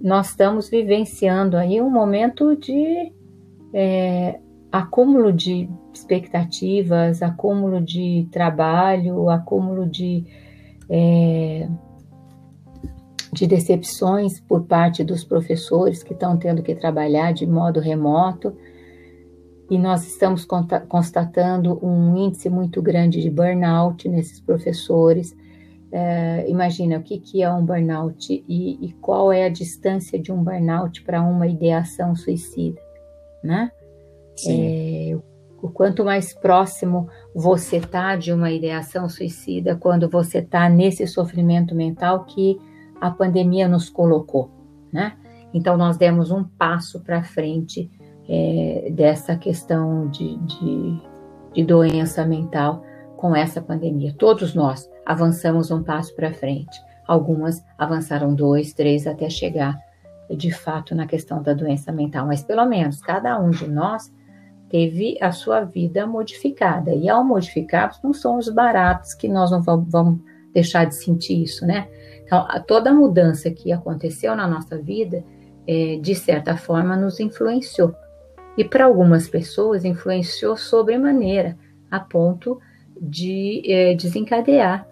nós 0.00 0.30
estamos 0.30 0.70
vivenciando 0.70 1.56
aí 1.56 1.80
um 1.80 1.90
momento 1.90 2.56
de 2.56 3.12
é, 3.74 4.38
acúmulo 4.72 5.32
de 5.32 5.68
expectativas, 5.92 7.22
acúmulo 7.22 7.80
de 7.80 8.28
trabalho, 8.30 9.28
acúmulo 9.28 9.84
de 9.84 10.24
é, 10.88 11.68
de 13.32 13.46
decepções 13.46 14.40
por 14.40 14.64
parte 14.64 15.04
dos 15.04 15.24
professores 15.24 16.02
que 16.02 16.12
estão 16.12 16.36
tendo 16.36 16.62
que 16.62 16.74
trabalhar 16.74 17.32
de 17.32 17.46
modo 17.46 17.80
remoto. 17.80 18.56
E 19.70 19.78
nós 19.78 20.04
estamos 20.04 20.44
constatando 20.88 21.78
um 21.84 22.16
índice 22.16 22.50
muito 22.50 22.82
grande 22.82 23.22
de 23.22 23.30
burnout 23.30 24.08
nesses 24.08 24.40
professores. 24.40 25.34
É, 25.92 26.44
imagina 26.48 26.98
o 26.98 27.02
que, 27.02 27.18
que 27.18 27.42
é 27.42 27.52
um 27.52 27.64
burnout 27.64 28.44
e, 28.48 28.84
e 28.84 28.92
qual 28.94 29.32
é 29.32 29.44
a 29.44 29.48
distância 29.48 30.18
de 30.18 30.32
um 30.32 30.42
burnout 30.42 31.02
para 31.02 31.22
uma 31.22 31.46
ideação 31.46 32.16
suicida, 32.16 32.80
né? 33.42 33.70
É, 34.46 35.16
o 35.62 35.68
quanto 35.68 36.04
mais 36.04 36.32
próximo 36.32 37.08
você 37.34 37.76
está 37.76 38.16
de 38.16 38.32
uma 38.32 38.50
ideação 38.50 39.08
suicida, 39.08 39.76
quando 39.76 40.08
você 40.08 40.38
está 40.38 40.68
nesse 40.68 41.06
sofrimento 41.06 41.74
mental 41.74 42.24
que 42.24 42.58
a 43.00 43.10
pandemia 43.10 43.68
nos 43.68 43.88
colocou, 43.88 44.50
né? 44.92 45.16
Então, 45.52 45.76
nós 45.76 45.96
demos 45.96 46.30
um 46.30 46.44
passo 46.44 47.00
para 47.00 47.22
frente 47.22 47.90
é, 48.28 48.90
dessa 48.92 49.36
questão 49.36 50.08
de, 50.08 50.36
de, 50.36 51.02
de 51.52 51.64
doença 51.64 52.24
mental 52.24 52.84
com 53.16 53.34
essa 53.34 53.60
pandemia. 53.60 54.14
Todos 54.16 54.54
nós 54.54 54.88
avançamos 55.04 55.70
um 55.70 55.82
passo 55.82 56.14
para 56.14 56.32
frente. 56.32 56.80
Algumas 57.06 57.64
avançaram 57.76 58.34
dois, 58.34 58.72
três, 58.72 59.06
até 59.06 59.28
chegar 59.28 59.76
de 60.30 60.52
fato 60.52 60.94
na 60.94 61.06
questão 61.06 61.42
da 61.42 61.52
doença 61.52 61.90
mental, 61.90 62.24
mas 62.26 62.42
pelo 62.42 62.64
menos 62.64 63.00
cada 63.00 63.36
um 63.40 63.50
de 63.50 63.68
nós 63.68 64.12
teve 64.68 65.18
a 65.20 65.32
sua 65.32 65.64
vida 65.64 66.06
modificada. 66.06 66.94
E 66.94 67.08
ao 67.08 67.24
modificarmos, 67.24 68.00
não 68.02 68.14
somos 68.14 68.48
baratos 68.48 69.12
que 69.12 69.26
nós 69.26 69.50
não 69.50 69.60
vamos 69.60 70.20
deixar 70.54 70.84
de 70.84 70.94
sentir 70.94 71.42
isso, 71.42 71.66
né? 71.66 71.88
Então, 72.30 72.46
toda 72.64 72.94
mudança 72.94 73.50
que 73.50 73.72
aconteceu 73.72 74.36
na 74.36 74.46
nossa 74.46 74.78
vida, 74.78 75.24
é, 75.66 75.98
de 76.00 76.14
certa 76.14 76.56
forma, 76.56 76.96
nos 76.96 77.18
influenciou. 77.18 77.92
E 78.56 78.64
para 78.64 78.84
algumas 78.84 79.28
pessoas, 79.28 79.84
influenciou 79.84 80.56
sobremaneira, 80.56 81.58
a 81.90 81.98
ponto 81.98 82.60
de 83.00 83.62
é, 83.66 83.96
desencadear 83.96 84.86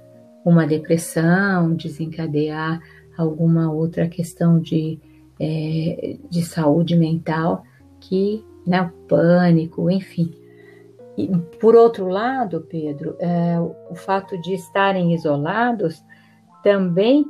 uma 0.45 0.67
depressão, 0.67 1.75
desencadear 1.75 2.81
alguma 3.17 3.71
outra 3.73 4.09
questão 4.09 4.59
de, 4.59 4.99
é, 5.39 6.17
de 6.29 6.43
saúde 6.43 6.97
mental 6.97 7.63
que, 8.01 8.45
né, 8.67 8.83
o 8.83 9.07
pânico, 9.07 9.89
enfim. 9.89 10.35
E, 11.17 11.29
por 11.61 11.77
outro 11.77 12.09
lado, 12.09 12.67
Pedro, 12.69 13.15
é, 13.21 13.61
o 13.61 13.95
fato 13.95 14.37
de 14.41 14.55
estarem 14.55 15.15
isolados 15.15 16.03
também 16.63 17.25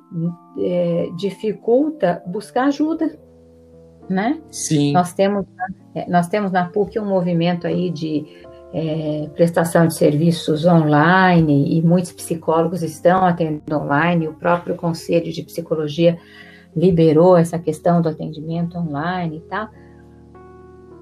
é, 0.58 1.10
dificulta 1.16 2.22
buscar 2.26 2.64
ajuda, 2.64 3.18
né? 4.08 4.40
Sim. 4.50 4.92
Nós 4.92 5.12
temos, 5.12 5.46
é, 5.94 6.08
nós 6.10 6.28
temos 6.28 6.50
na 6.50 6.68
PUC 6.68 6.98
um 6.98 7.04
movimento 7.04 7.66
aí 7.66 7.90
de 7.90 8.24
é, 8.72 9.28
prestação 9.34 9.86
de 9.86 9.94
serviços 9.94 10.64
online 10.64 11.78
e 11.78 11.82
muitos 11.82 12.12
psicólogos 12.12 12.82
estão 12.82 13.24
atendendo 13.24 13.76
online. 13.76 14.28
O 14.28 14.34
próprio 14.34 14.74
Conselho 14.76 15.32
de 15.32 15.42
Psicologia 15.42 16.18
liberou 16.76 17.36
essa 17.36 17.58
questão 17.58 18.00
do 18.00 18.08
atendimento 18.08 18.78
online 18.78 19.38
e 19.38 19.40
tal. 19.48 19.68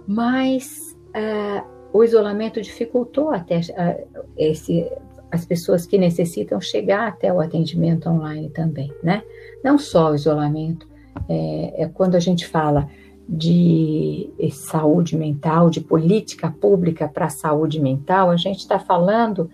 Mas 0.07 0.97
é, 1.15 1.63
o 1.93 2.05
isolamento 2.05 2.61
dificultou 2.61 3.31
até 3.31 3.61
é, 3.77 4.05
esse, 4.37 4.91
as 5.31 5.45
pessoas 5.45 5.87
que 5.87 5.99
necessitam 5.99 6.61
chegar 6.61 7.09
até 7.09 7.33
o 7.33 7.41
atendimento 7.41 8.09
online 8.09 8.49
também, 8.51 8.93
né? 9.03 9.23
Não 9.63 9.79
só 9.79 10.13
o 10.13 10.15
isolamento, 10.15 10.89
é, 11.29 11.83
é 11.83 11.89
quando 11.89 12.15
a 12.15 12.21
gente 12.21 12.47
fala 12.47 12.89
de 13.29 14.31
saúde 14.53 15.17
mental, 15.17 15.69
de 15.69 15.81
política 15.81 16.51
pública 16.51 17.09
para 17.09 17.27
a 17.27 17.31
saúde 17.31 17.81
mental, 17.81 18.31
a 18.31 18.37
gente 18.37 18.61
está 18.61 18.79
falando 18.79 19.51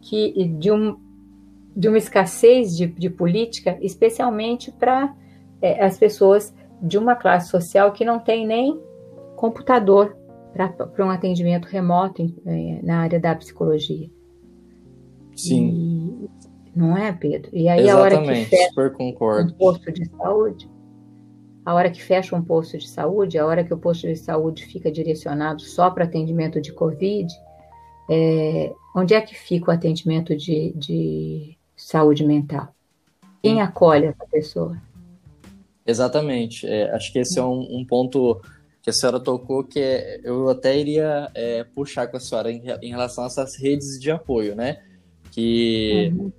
que 0.00 0.44
de, 0.44 0.70
um, 0.70 0.96
de 1.76 1.88
uma 1.88 1.98
escassez 1.98 2.76
de, 2.76 2.86
de 2.86 3.10
política, 3.10 3.76
especialmente 3.80 4.70
para 4.70 5.12
é, 5.60 5.84
as 5.84 5.98
pessoas 5.98 6.54
de 6.80 6.96
uma 6.96 7.16
classe 7.16 7.50
social 7.50 7.90
que 7.90 8.04
não 8.04 8.20
tem 8.20 8.46
nem 8.46 8.80
computador 9.34 10.16
para 10.52 11.04
um 11.06 11.10
atendimento 11.10 11.66
remoto 11.66 12.22
em, 12.22 12.34
é, 12.46 12.80
na 12.82 13.00
área 13.00 13.18
da 13.18 13.34
psicologia. 13.34 14.08
Sim. 15.38 16.28
E, 16.74 16.78
não 16.78 16.96
é, 16.96 17.12
Pedro? 17.12 17.50
E 17.52 17.68
aí 17.68 17.80
Exatamente, 17.80 17.90
a 17.90 17.98
hora 17.98 18.20
que 18.20 18.44
fecha 18.44 18.68
super 18.68 18.92
concordo. 18.92 19.52
um 19.52 19.56
posto 19.56 19.92
de 19.92 20.08
saúde, 20.08 20.70
a 21.64 21.74
hora 21.74 21.90
que 21.90 22.02
fecha 22.02 22.36
um 22.36 22.42
posto 22.42 22.78
de 22.78 22.88
saúde, 22.88 23.38
a 23.38 23.46
hora 23.46 23.64
que 23.64 23.74
o 23.74 23.78
posto 23.78 24.06
de 24.06 24.16
saúde 24.16 24.64
fica 24.64 24.90
direcionado 24.90 25.60
só 25.62 25.90
para 25.90 26.04
atendimento 26.04 26.60
de 26.60 26.72
Covid, 26.72 27.32
é, 28.10 28.72
onde 28.96 29.14
é 29.14 29.20
que 29.20 29.34
fica 29.34 29.70
o 29.70 29.74
atendimento 29.74 30.36
de, 30.36 30.72
de 30.74 31.58
saúde 31.76 32.24
mental? 32.24 32.74
Quem 33.42 33.60
acolhe 33.60 34.06
essa 34.06 34.26
pessoa? 34.30 34.76
Exatamente. 35.86 36.66
É, 36.66 36.90
acho 36.94 37.12
que 37.12 37.18
esse 37.18 37.38
é 37.38 37.42
um, 37.42 37.78
um, 37.78 37.84
ponto 37.84 38.40
que 38.82 38.90
a 38.90 38.92
senhora 38.92 39.20
tocou 39.20 39.64
que 39.64 39.80
é, 39.80 40.20
eu 40.22 40.48
até 40.48 40.76
iria 40.78 41.30
é, 41.34 41.64
puxar 41.64 42.06
com 42.08 42.16
a 42.16 42.20
senhora 42.20 42.50
em, 42.50 42.62
em 42.82 42.90
relação 42.90 43.24
a 43.24 43.26
essas 43.26 43.56
redes 43.58 43.98
de 44.00 44.10
apoio, 44.10 44.54
né? 44.54 44.82
Que 45.38 46.12
uhum. 46.16 46.32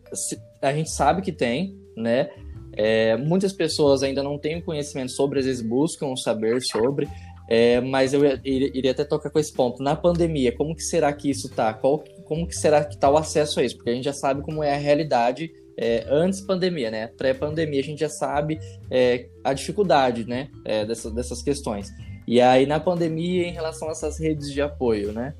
a 0.62 0.74
gente 0.74 0.92
sabe 0.92 1.22
que 1.22 1.32
tem, 1.32 1.74
né? 1.96 2.30
É, 2.74 3.16
muitas 3.16 3.54
pessoas 3.54 4.04
ainda 4.04 4.22
não 4.22 4.38
têm 4.38 4.62
conhecimento 4.62 5.14
sobre, 5.14 5.40
às 5.40 5.46
vezes 5.46 5.62
buscam 5.62 6.16
saber 6.18 6.62
sobre, 6.62 7.08
é, 7.50 7.80
mas 7.80 8.14
eu 8.14 8.22
iria 8.44 8.92
até 8.92 9.06
tocar 9.06 9.30
com 9.30 9.40
esse 9.40 9.54
ponto. 9.54 9.82
Na 9.82 9.96
pandemia, 9.96 10.52
como 10.52 10.76
que 10.76 10.84
será 10.84 11.14
que 11.14 11.30
isso 11.30 11.48
tá? 11.50 11.74
Qual, 11.74 12.04
como 12.26 12.46
que 12.46 12.54
será 12.54 12.84
que 12.84 12.98
tá 12.98 13.10
o 13.10 13.16
acesso 13.16 13.62
a 13.62 13.64
isso? 13.64 13.78
Porque 13.78 13.90
a 13.90 13.94
gente 13.94 14.04
já 14.04 14.14
sabe 14.14 14.42
como 14.42 14.62
é 14.62 14.76
a 14.76 14.78
realidade 14.78 15.50
é, 15.78 16.06
antes 16.10 16.42
pandemia, 16.42 16.92
né? 16.92 17.08
Pré-pandemia 17.08 17.80
a 17.80 17.84
gente 17.84 18.00
já 18.02 18.10
sabe 18.10 18.60
é, 18.92 19.28
a 19.46 19.54
dificuldade, 19.54 20.26
né? 20.26 20.50
É, 20.66 20.86
dessas, 20.86 21.14
dessas 21.14 21.42
questões. 21.42 21.90
E 22.28 22.42
aí 22.42 22.66
na 22.66 22.82
pandemia 22.82 23.48
em 23.48 23.54
relação 23.54 23.88
a 23.88 23.92
essas 23.92 24.20
redes 24.20 24.52
de 24.52 24.62
apoio, 24.62 25.14
né? 25.14 25.34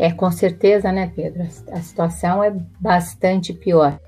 É, 0.00 0.10
com 0.10 0.30
certeza, 0.30 0.90
né, 0.90 1.12
Pedro? 1.14 1.42
A 1.42 1.80
situação 1.82 2.42
é 2.42 2.50
bastante 2.80 3.52
pior. 3.52 4.00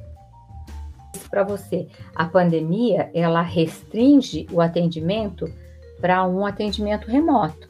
Para 1.28 1.44
você, 1.44 1.86
a 2.14 2.24
pandemia 2.24 3.10
ela 3.12 3.42
restringe 3.42 4.46
o 4.50 4.62
atendimento 4.62 5.44
para 6.00 6.26
um 6.26 6.46
atendimento 6.46 7.10
remoto. 7.10 7.68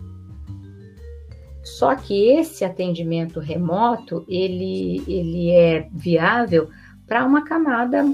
Só 1.65 1.97
que 1.97 2.29
esse 2.39 2.65
atendimento 2.65 3.41
remoto 3.41 4.25
ele, 4.29 5.03
ele 5.09 5.51
é 5.51 5.89
viável 5.93 6.71
para 7.09 7.25
uma 7.25 7.43
camada 7.43 8.05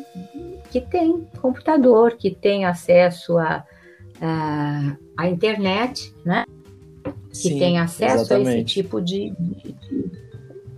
que 0.71 0.81
tem 0.81 1.29
computador, 1.43 2.17
que 2.17 2.31
tem 2.31 2.65
acesso 2.65 3.37
à 3.37 3.63
a, 4.23 4.97
a, 5.19 5.25
a, 5.25 5.29
internet, 5.29 6.15
né? 6.25 6.47
Que 7.31 7.37
Sim, 7.37 7.59
tem 7.59 7.79
acesso 7.79 8.23
exatamente. 8.23 8.49
a 8.49 8.55
esse 8.57 8.65
tipo 8.65 9.01
de. 9.01 9.35
de, 9.39 9.73
de... 9.73 10.13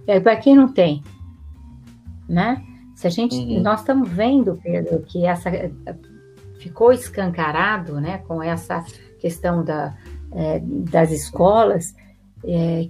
É, 0.07 0.19
para 0.19 0.37
quem 0.37 0.57
não 0.57 0.73
tem, 0.73 1.03
né? 2.29 2.65
Se 2.95 3.07
a 3.07 3.11
gente, 3.11 3.37
uhum. 3.37 3.63
nós 3.63 3.81
estamos 3.81 4.09
vendo, 4.11 4.61
Pedro, 4.63 5.01
que 5.01 5.25
essa 5.25 5.51
ficou 6.59 6.93
escancarado, 6.93 7.99
né, 7.99 8.19
com 8.29 8.43
essa 8.43 8.85
questão 9.19 9.65
da, 9.65 9.97
é, 10.33 10.61
das 10.61 11.11
escolas, 11.11 11.95
é, 12.45 12.89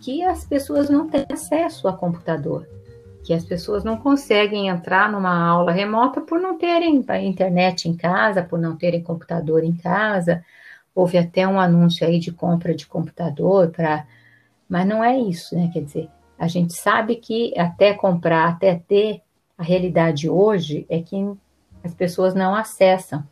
que 0.00 0.22
as 0.24 0.44
pessoas 0.44 0.88
não 0.88 1.08
têm 1.08 1.26
acesso 1.30 1.86
a 1.86 1.92
computador, 1.92 2.66
que 3.24 3.34
as 3.34 3.44
pessoas 3.44 3.84
não 3.84 3.98
conseguem 3.98 4.68
entrar 4.68 5.12
numa 5.12 5.36
aula 5.36 5.72
remota 5.72 6.20
por 6.20 6.40
não 6.40 6.56
terem 6.56 7.04
internet 7.22 7.88
em 7.88 7.94
casa, 7.94 8.42
por 8.42 8.58
não 8.58 8.76
terem 8.76 9.02
computador 9.02 9.64
em 9.64 9.74
casa, 9.74 10.42
Houve 10.96 11.18
até 11.18 11.46
um 11.46 11.60
anúncio 11.60 12.06
aí 12.06 12.18
de 12.18 12.32
compra 12.32 12.74
de 12.74 12.86
computador 12.86 13.68
para. 13.68 14.06
Mas 14.66 14.86
não 14.86 15.04
é 15.04 15.16
isso, 15.16 15.54
né? 15.54 15.70
Quer 15.72 15.82
dizer, 15.82 16.08
a 16.38 16.48
gente 16.48 16.72
sabe 16.72 17.16
que 17.16 17.52
até 17.56 17.92
comprar, 17.92 18.48
até 18.48 18.74
ter, 18.74 19.20
a 19.56 19.62
realidade 19.62 20.28
hoje 20.28 20.86
é 20.88 21.00
que 21.00 21.16
as 21.84 21.94
pessoas 21.94 22.34
não 22.34 22.54
acessam. 22.54 23.22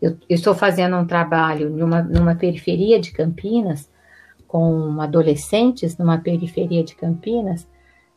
Eu, 0.00 0.12
eu 0.28 0.34
estou 0.34 0.54
fazendo 0.54 0.96
um 0.96 1.06
trabalho 1.06 1.70
numa, 1.70 2.02
numa 2.02 2.34
periferia 2.34 2.98
de 2.98 3.12
Campinas, 3.12 3.88
com 4.48 5.00
adolescentes 5.00 5.98
numa 5.98 6.18
periferia 6.18 6.82
de 6.82 6.94
Campinas, 6.94 7.68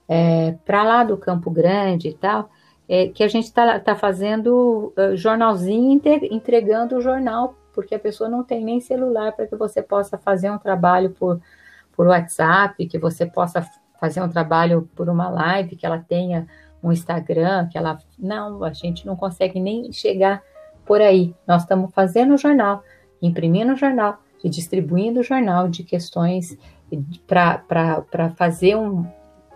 é, 0.07 0.53
para 0.65 0.83
lá 0.83 1.03
do 1.03 1.17
Campo 1.17 1.51
Grande 1.51 2.09
e 2.09 2.13
tal, 2.13 2.49
é, 2.87 3.07
que 3.07 3.23
a 3.23 3.27
gente 3.27 3.45
está 3.45 3.79
tá 3.79 3.95
fazendo 3.95 4.93
uh, 4.97 5.15
jornalzinho, 5.15 6.01
entregando 6.31 6.95
o 6.95 7.01
jornal 7.01 7.55
porque 7.77 7.93
a 7.93 7.99
pessoa 7.99 8.27
não 8.27 8.43
tem 8.43 8.65
nem 8.65 8.79
celular 8.79 9.33
para 9.33 9.45
que 9.45 9.55
você 9.55 9.83
possa 9.83 10.17
fazer 10.17 10.49
um 10.49 10.57
trabalho 10.57 11.11
por, 11.11 11.39
por 11.95 12.07
WhatsApp, 12.07 12.87
que 12.87 12.97
você 12.97 13.23
possa 13.23 13.63
fazer 13.99 14.19
um 14.19 14.27
trabalho 14.27 14.89
por 14.95 15.07
uma 15.07 15.29
live, 15.29 15.75
que 15.75 15.85
ela 15.85 15.99
tenha 15.99 16.47
um 16.81 16.91
Instagram, 16.91 17.67
que 17.67 17.77
ela. 17.77 17.99
Não, 18.17 18.63
a 18.63 18.73
gente 18.73 19.05
não 19.05 19.15
consegue 19.15 19.59
nem 19.59 19.91
chegar 19.91 20.41
por 20.87 21.01
aí. 21.01 21.35
Nós 21.45 21.61
estamos 21.61 21.91
fazendo 21.93 22.33
o 22.33 22.37
jornal, 22.37 22.83
imprimindo 23.21 23.73
o 23.73 23.77
jornal 23.77 24.23
e 24.43 24.49
distribuindo 24.49 25.19
o 25.19 25.23
jornal 25.23 25.67
de 25.69 25.83
questões 25.83 26.57
para 27.27 28.31
fazer 28.35 28.75
um, 28.75 29.05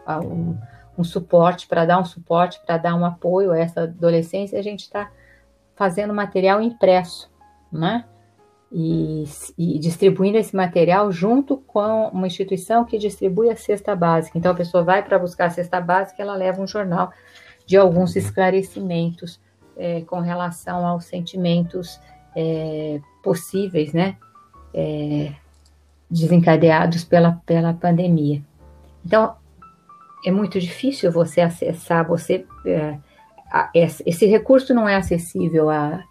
um, 0.07 0.55
um 0.95 1.03
suporte, 1.03 1.65
para 1.65 1.85
dar 1.85 1.99
um 1.99 2.05
suporte, 2.05 2.61
para 2.67 2.77
dar 2.77 2.93
um 2.93 3.03
apoio 3.03 3.51
a 3.51 3.57
essa 3.57 3.81
adolescência, 3.81 4.59
a 4.59 4.61
gente 4.61 4.81
está 4.81 5.09
fazendo 5.75 6.13
material 6.13 6.61
impresso, 6.61 7.31
né? 7.71 8.05
E, 8.71 9.25
e, 9.57 9.79
distribuindo 9.79 10.37
esse 10.37 10.55
material 10.55 11.11
junto 11.11 11.57
com 11.57 12.07
uma 12.09 12.27
instituição 12.27 12.85
que 12.85 12.97
distribui 12.97 13.49
a 13.49 13.55
cesta 13.55 13.95
básica. 13.95 14.37
Então 14.37 14.51
a 14.51 14.55
pessoa 14.55 14.83
vai 14.83 15.03
para 15.03 15.19
buscar 15.19 15.47
a 15.47 15.49
cesta 15.49 15.81
básica, 15.81 16.21
ela 16.21 16.35
leva 16.35 16.61
um 16.61 16.67
jornal 16.67 17.11
de 17.65 17.75
alguns 17.75 18.15
esclarecimentos 18.15 19.41
é, 19.77 20.01
com 20.01 20.19
relação 20.19 20.85
aos 20.85 21.05
sentimentos 21.05 21.99
é, 22.35 22.99
possíveis, 23.23 23.93
né? 23.93 24.15
É, 24.73 25.33
desencadeados 26.09 27.03
pela, 27.03 27.41
pela 27.45 27.73
pandemia. 27.73 28.41
Então, 29.05 29.35
é 30.25 30.31
muito 30.31 30.59
difícil 30.59 31.11
você 31.11 31.41
acessar, 31.41 32.07
você 32.07 32.45
é, 32.65 32.97
esse 33.73 34.25
recurso 34.25 34.73
não 34.73 34.87
é 34.87 34.95
acessível 34.95 35.69
à, 35.69 36.03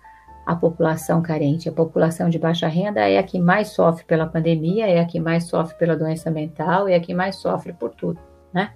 à 0.47 0.55
população 0.55 1.23
carente. 1.23 1.69
A 1.69 1.73
população 1.73 2.29
de 2.29 2.39
baixa 2.39 2.67
renda 2.69 3.01
é 3.09 3.19
a 3.19 3.23
que 3.23 3.39
mais 3.39 3.69
sofre 3.69 4.05
pela 4.05 4.27
pandemia, 4.27 4.87
é 4.87 5.01
a 5.01 5.05
que 5.05 5.21
mais 5.21 5.45
sofre 5.45 5.77
pela 5.77 5.97
doença 5.97 6.31
mental, 6.31 6.89
é 6.89 6.95
a 6.95 7.01
que 7.01 7.15
mais 7.15 7.37
sofre 7.37 7.73
por 7.73 7.91
tudo, 7.91 8.19
né? 8.53 8.73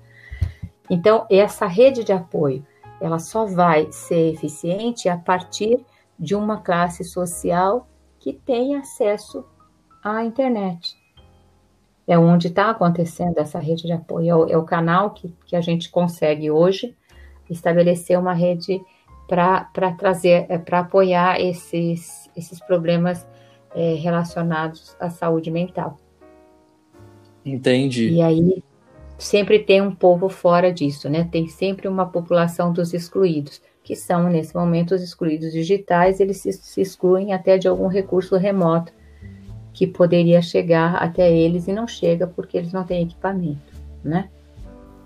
Então, 0.88 1.26
essa 1.30 1.66
rede 1.66 2.04
de 2.04 2.12
apoio, 2.12 2.64
ela 3.00 3.18
só 3.18 3.46
vai 3.46 3.90
ser 3.90 4.32
eficiente 4.32 5.08
a 5.08 5.16
partir 5.16 5.84
de 6.18 6.34
uma 6.34 6.58
classe 6.58 7.02
social 7.02 7.88
que 8.18 8.32
tem 8.32 8.76
acesso 8.76 9.44
à 10.02 10.24
internet. 10.24 10.96
É 12.06 12.18
onde 12.18 12.48
está 12.48 12.70
acontecendo 12.70 13.38
essa 13.38 13.58
rede 13.58 13.84
de 13.84 13.92
apoio, 13.92 14.28
é 14.28 14.34
o, 14.36 14.48
é 14.50 14.56
o 14.56 14.64
canal 14.64 15.10
que, 15.10 15.34
que 15.46 15.56
a 15.56 15.60
gente 15.60 15.90
consegue 15.90 16.50
hoje 16.50 16.94
estabelecer 17.48 18.18
uma 18.18 18.34
rede 18.34 18.80
para 19.26 19.92
trazer, 19.96 20.46
é, 20.48 20.58
para 20.58 20.80
apoiar 20.80 21.40
esses, 21.40 22.30
esses 22.36 22.60
problemas 22.60 23.26
é, 23.74 23.94
relacionados 23.94 24.96
à 25.00 25.10
saúde 25.10 25.50
mental. 25.50 25.98
Entendi. 27.44 28.10
E 28.10 28.22
aí 28.22 28.62
sempre 29.18 29.58
tem 29.58 29.80
um 29.80 29.94
povo 29.94 30.28
fora 30.28 30.72
disso, 30.72 31.08
né? 31.08 31.28
Tem 31.30 31.48
sempre 31.48 31.88
uma 31.88 32.06
população 32.06 32.72
dos 32.72 32.92
excluídos, 32.92 33.60
que 33.82 33.94
são, 33.94 34.28
nesse 34.28 34.54
momento, 34.54 34.94
os 34.94 35.02
excluídos 35.02 35.52
digitais, 35.52 36.20
eles 36.20 36.38
se, 36.38 36.52
se 36.52 36.80
excluem 36.80 37.32
até 37.32 37.58
de 37.58 37.68
algum 37.68 37.86
recurso 37.86 38.36
remoto 38.36 38.92
que 39.72 39.86
poderia 39.86 40.40
chegar 40.40 40.94
até 40.96 41.30
eles 41.30 41.66
e 41.66 41.72
não 41.72 41.86
chega 41.86 42.26
porque 42.26 42.56
eles 42.56 42.72
não 42.72 42.84
têm 42.84 43.02
equipamento, 43.02 43.60
né? 44.02 44.30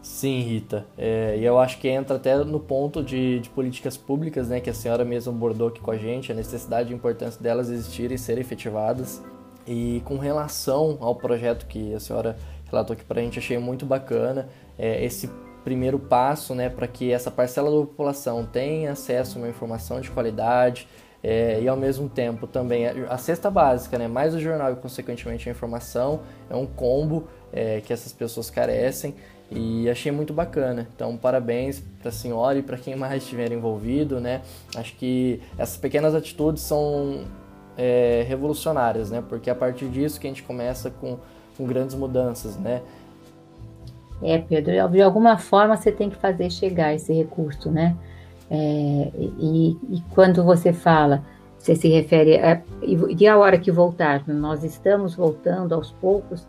Sim, 0.01 0.40
Rita. 0.40 0.86
É, 0.96 1.36
e 1.38 1.44
eu 1.44 1.59
acho 1.59 1.78
que 1.78 1.88
entra 1.88 2.16
até 2.16 2.36
no 2.44 2.61
ponto 2.61 3.03
de, 3.03 3.40
de, 3.40 3.51
políticas 3.51 3.96
públicas, 3.96 4.49
né, 4.49 4.61
que 4.61 4.70
a 4.70 4.74
senhora 4.74 5.05
mesmo 5.05 5.32
abordou 5.32 5.68
aqui 5.68 5.80
com 5.80 5.90
a 5.90 5.96
gente, 5.96 6.30
a 6.30 6.34
necessidade 6.34 6.90
e 6.90 6.92
a 6.92 6.96
importância 6.96 7.42
delas 7.42 7.68
existirem 7.68 8.14
e 8.14 8.18
serem 8.18 8.40
efetivadas. 8.40 9.22
E 9.66 10.01
com 10.05 10.16
relação 10.16 10.96
ao 11.01 11.14
projeto 11.14 11.66
que 11.66 11.92
a 11.94 12.01
senhora 12.01 12.36
relatou 12.70 12.94
aqui 12.94 13.05
para 13.05 13.20
a 13.20 13.22
gente, 13.22 13.38
achei 13.38 13.59
muito 13.59 13.84
bacana 13.84 14.49
é, 14.78 15.05
esse 15.05 15.28
primeiro 15.64 15.99
passo 15.99 16.55
né, 16.55 16.70
para 16.70 16.86
que 16.86 17.12
essa 17.12 17.30
parcela 17.30 17.70
da 17.70 17.76
população 17.76 18.46
tenha 18.46 18.92
acesso 18.92 19.36
a 19.36 19.42
uma 19.42 19.49
informação 19.49 20.01
de 20.01 20.11
qualidade 20.11 20.88
é, 21.22 21.61
e 21.61 21.68
ao 21.68 21.76
mesmo 21.76 22.09
tempo 22.09 22.46
também 22.46 22.86
a 22.86 23.18
cesta 23.18 23.51
básica, 23.51 23.99
né, 23.99 24.07
mais 24.07 24.34
o 24.34 24.40
jornal 24.40 24.72
e 24.72 24.76
consequentemente 24.76 25.49
a 25.49 25.53
informação, 25.53 26.20
é 26.49 26.55
um 26.55 26.64
combo 26.64 27.28
é, 27.53 27.80
que 27.80 27.92
essas 27.92 28.12
pessoas 28.12 28.49
carecem 28.49 29.14
e 29.51 29.88
achei 29.88 30.12
muito 30.12 30.32
bacana. 30.32 30.86
Então, 30.94 31.16
parabéns 31.16 31.82
para 32.01 32.11
a 32.11 32.12
senhora 32.12 32.59
e 32.59 32.62
para 32.62 32.76
quem 32.76 32.94
mais 32.94 33.22
estiver 33.22 33.51
envolvido, 33.51 34.20
né? 34.20 34.42
Acho 34.76 34.94
que 34.96 35.40
essas 35.57 35.76
pequenas 35.76 36.14
atitudes 36.14 36.62
são 36.62 37.24
é, 37.76 38.24
revolucionárias, 38.28 39.11
né? 39.11 39.22
Porque 39.26 39.49
é 39.49 39.53
a 39.53 39.57
partir 39.57 39.88
disso 39.88 40.20
que 40.20 40.26
a 40.26 40.30
gente 40.30 40.42
começa 40.42 40.90
com, 40.90 41.18
com 41.57 41.66
grandes 41.66 41.94
mudanças, 41.94 42.57
né? 42.57 42.82
É, 44.22 44.36
Pedro, 44.38 44.88
de 44.90 45.01
alguma 45.01 45.38
forma 45.38 45.76
você 45.76 45.92
tem 45.92 46.11
que 46.11 46.16
fazer 46.16 46.51
chegar 46.51 46.92
esse 46.92 47.12
recurso, 47.12 47.70
né? 47.70 47.96
É, 48.51 49.11
e, 49.38 49.76
e, 49.90 50.03
quando 50.11 50.42
você 50.42 50.72
fala, 50.72 51.22
você 51.59 51.74
se 51.76 51.88
refere 51.88 52.38
a, 52.38 52.61
e 52.82 53.26
a 53.26 53.36
hora 53.36 53.59
que 53.59 53.70
voltar, 53.70 54.26
nós 54.26 54.64
estamos 54.64 55.14
voltando 55.14 55.74
aos 55.74 55.92
poucos, 55.92 56.46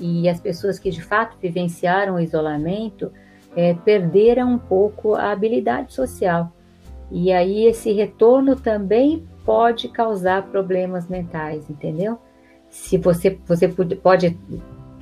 e 0.00 0.28
as 0.28 0.40
pessoas 0.40 0.78
que 0.78 0.90
de 0.90 1.02
fato 1.02 1.36
vivenciaram 1.40 2.14
o 2.14 2.20
isolamento 2.20 3.12
é, 3.54 3.74
perderam 3.74 4.54
um 4.54 4.58
pouco 4.58 5.14
a 5.14 5.30
habilidade 5.30 5.92
social. 5.92 6.52
E 7.10 7.32
aí 7.32 7.66
esse 7.66 7.92
retorno 7.92 8.56
também 8.56 9.26
pode 9.44 9.88
causar 9.88 10.44
problemas 10.44 11.08
mentais, 11.08 11.68
entendeu? 11.68 12.18
Se 12.68 12.96
você, 12.96 13.38
você 13.46 13.68
pode 13.68 14.38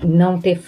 não 0.03 0.41
ter 0.41 0.61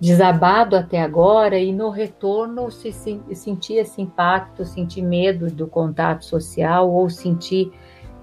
desabado 0.00 0.76
até 0.76 1.02
agora 1.02 1.58
e 1.58 1.72
no 1.72 1.90
retorno 1.90 2.70
se, 2.70 2.92
se 2.92 3.20
sentir 3.34 3.74
esse 3.74 4.00
impacto, 4.00 4.64
sentir 4.64 5.02
medo 5.02 5.50
do 5.50 5.66
contato 5.66 6.24
social 6.24 6.90
ou 6.90 7.10
sentir 7.10 7.70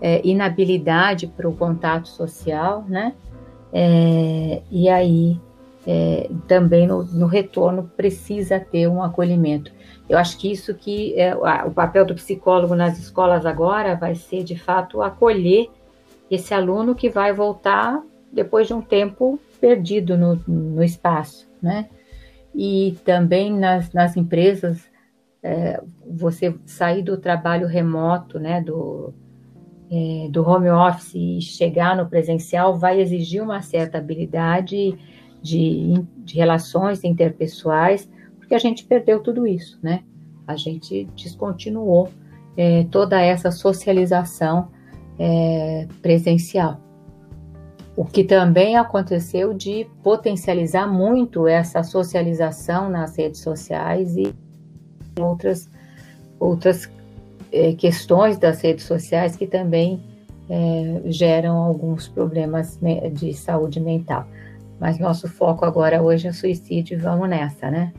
é, 0.02 0.26
inabilidade 0.26 1.28
para 1.28 1.48
o 1.48 1.56
contato 1.56 2.08
social, 2.08 2.84
né? 2.88 3.14
É, 3.74 4.62
e 4.72 4.88
aí 4.90 5.40
é, 5.86 6.30
também 6.48 6.88
no, 6.88 7.04
no, 7.04 7.28
retorno 7.28 7.90
precisa 7.96 8.60
ter 8.60 8.88
um 8.88 9.02
acolhimento. 9.02 9.72
Eu 10.08 10.18
acho 10.18 10.38
que 10.38 10.52
isso 10.52 10.74
que 10.74 11.20
é, 11.20 11.36
o 11.36 11.72
papel 11.72 12.06
do 12.06 12.16
psicólogo 12.16 12.76
nas 12.76 12.98
escolas 12.98 13.46
agora 13.46 13.96
vai 13.96 14.16
ser 14.16 14.44
de 14.44 14.58
fato 14.58 15.02
acolher 15.02 15.70
esse 16.30 16.54
aluno 16.54 16.96
que 16.96 17.10
vai 17.10 17.34
voltar 17.34 18.02
depois 18.32 18.68
de 18.68 18.74
um 18.74 18.82
tempo 18.82 19.40
perdido 19.60 20.18
no, 20.18 20.36
no 20.48 20.84
espaço, 20.84 21.50
né? 21.62 21.90
E 22.54 22.98
também 23.06 23.54
nas, 23.54 23.94
nas 23.94 24.18
empresas, 24.18 24.90
é, 25.44 25.82
você 26.06 26.56
sair 26.66 27.04
do 27.04 27.18
trabalho 27.18 27.68
remoto, 27.68 28.40
né, 28.40 28.62
do, 28.62 29.14
é, 29.92 30.28
do 30.30 30.48
home 30.48 30.70
office 30.70 31.16
e 31.16 31.42
chegar 31.42 31.96
no 31.96 32.08
presencial 32.08 32.78
vai 32.78 33.00
exigir 33.00 33.42
uma 33.42 33.62
certa 33.62 33.98
habilidade 33.98 34.98
de, 35.42 35.94
de 36.18 36.36
relações 36.36 37.04
interpessoais, 37.04 38.10
porque 38.38 38.54
a 38.54 38.60
gente 38.60 38.84
perdeu 38.86 39.22
tudo 39.22 39.48
isso, 39.48 39.80
né? 39.82 40.04
A 40.46 40.56
gente 40.56 41.06
descontinuou 41.16 42.10
é, 42.56 42.86
toda 42.86 43.22
essa 43.22 43.52
socialização 43.52 44.70
é, 45.20 45.88
presencial. 46.02 46.80
O 47.96 48.06
que 48.06 48.24
também 48.24 48.78
aconteceu 48.78 49.54
de 49.54 49.88
potencializar 50.04 50.86
muito 50.86 51.48
essa 51.48 51.82
socialização 51.82 52.90
nas 52.90 53.18
redes 53.18 53.42
sociais 53.42 54.16
e 54.16 54.34
outras, 55.20 55.70
outras 56.40 56.86
é, 57.52 57.74
questões 57.74 58.38
das 58.38 58.62
redes 58.62 58.86
sociais 58.86 59.36
que 59.36 59.48
também 59.48 60.02
é, 60.50 61.02
geram 61.06 61.58
alguns 61.58 62.08
problemas 62.08 62.80
de 63.14 63.34
saúde 63.34 63.80
mental. 63.80 64.28
Mas 64.80 65.00
nosso 65.00 65.28
foco 65.28 65.66
agora 65.66 66.02
hoje 66.02 66.28
é 66.28 66.32
suicídio 66.32 66.98
e 66.98 67.02
vamos 67.02 67.28
nessa, 67.28 67.70
né? 67.72 67.92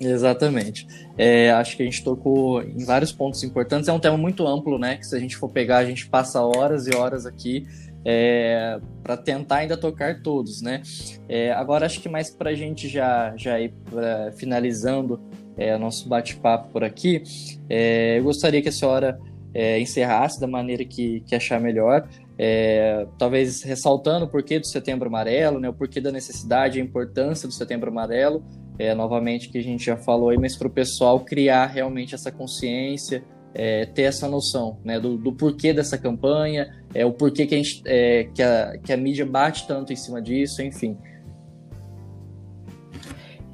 Exatamente. 0.00 0.86
É, 1.16 1.50
acho 1.50 1.76
que 1.76 1.82
a 1.82 1.86
gente 1.86 2.04
tocou 2.04 2.62
em 2.62 2.84
vários 2.84 3.10
pontos 3.10 3.42
importantes. 3.42 3.88
É 3.88 3.92
um 3.92 3.98
tema 3.98 4.16
muito 4.16 4.46
amplo, 4.46 4.78
né? 4.78 4.96
Que 4.96 5.06
se 5.06 5.16
a 5.16 5.18
gente 5.18 5.36
for 5.36 5.48
pegar, 5.48 5.78
a 5.78 5.84
gente 5.84 6.08
passa 6.08 6.40
horas 6.40 6.86
e 6.86 6.94
horas 6.94 7.26
aqui 7.26 7.66
é, 8.04 8.78
para 9.02 9.16
tentar 9.16 9.56
ainda 9.56 9.76
tocar 9.76 10.22
todos, 10.22 10.62
né? 10.62 10.82
É, 11.28 11.52
agora 11.52 11.86
acho 11.86 12.00
que 12.00 12.08
mais 12.08 12.30
para 12.30 12.50
a 12.50 12.54
gente 12.54 12.88
já, 12.88 13.34
já 13.36 13.58
ir 13.60 13.72
pra, 13.90 14.30
finalizando 14.32 15.20
é, 15.58 15.76
nosso 15.76 16.08
bate-papo 16.08 16.72
por 16.72 16.84
aqui, 16.84 17.22
é, 17.68 18.18
eu 18.18 18.24
gostaria 18.24 18.62
que 18.62 18.68
a 18.68 18.72
senhora 18.72 19.20
é, 19.52 19.80
encerrasse 19.80 20.40
da 20.40 20.46
maneira 20.46 20.84
que, 20.84 21.20
que 21.26 21.34
achar 21.34 21.60
melhor, 21.60 22.08
é, 22.38 23.06
talvez 23.18 23.62
ressaltando 23.62 24.26
o 24.26 24.28
porquê 24.28 24.60
do 24.60 24.66
Setembro 24.66 25.08
Amarelo, 25.08 25.58
né, 25.58 25.68
o 25.68 25.74
porquê 25.74 26.00
da 26.00 26.12
necessidade, 26.12 26.80
a 26.80 26.82
importância 26.82 27.48
do 27.48 27.52
Setembro 27.52 27.90
Amarelo, 27.90 28.44
é, 28.78 28.94
novamente 28.94 29.48
que 29.48 29.58
a 29.58 29.62
gente 29.62 29.84
já 29.84 29.96
falou 29.96 30.28
aí, 30.28 30.38
mas 30.38 30.56
para 30.56 30.68
o 30.68 30.70
pessoal 30.70 31.20
criar 31.20 31.66
realmente 31.66 32.14
essa 32.14 32.30
consciência, 32.30 33.24
é, 33.52 33.86
ter 33.86 34.02
essa 34.02 34.28
noção 34.28 34.78
né, 34.84 35.00
do, 35.00 35.16
do, 35.16 35.32
porquê 35.32 35.72
dessa 35.72 35.98
campanha, 35.98 36.72
é, 36.94 37.04
o 37.04 37.12
porquê 37.12 37.44
que 37.44 37.54
a, 37.54 37.58
gente, 37.58 37.82
é, 37.86 38.28
que, 38.32 38.42
a, 38.42 38.78
que 38.78 38.92
a 38.92 38.96
mídia 38.96 39.26
bate 39.26 39.66
tanto 39.66 39.92
em 39.92 39.96
cima 39.96 40.22
disso, 40.22 40.62
enfim. 40.62 40.96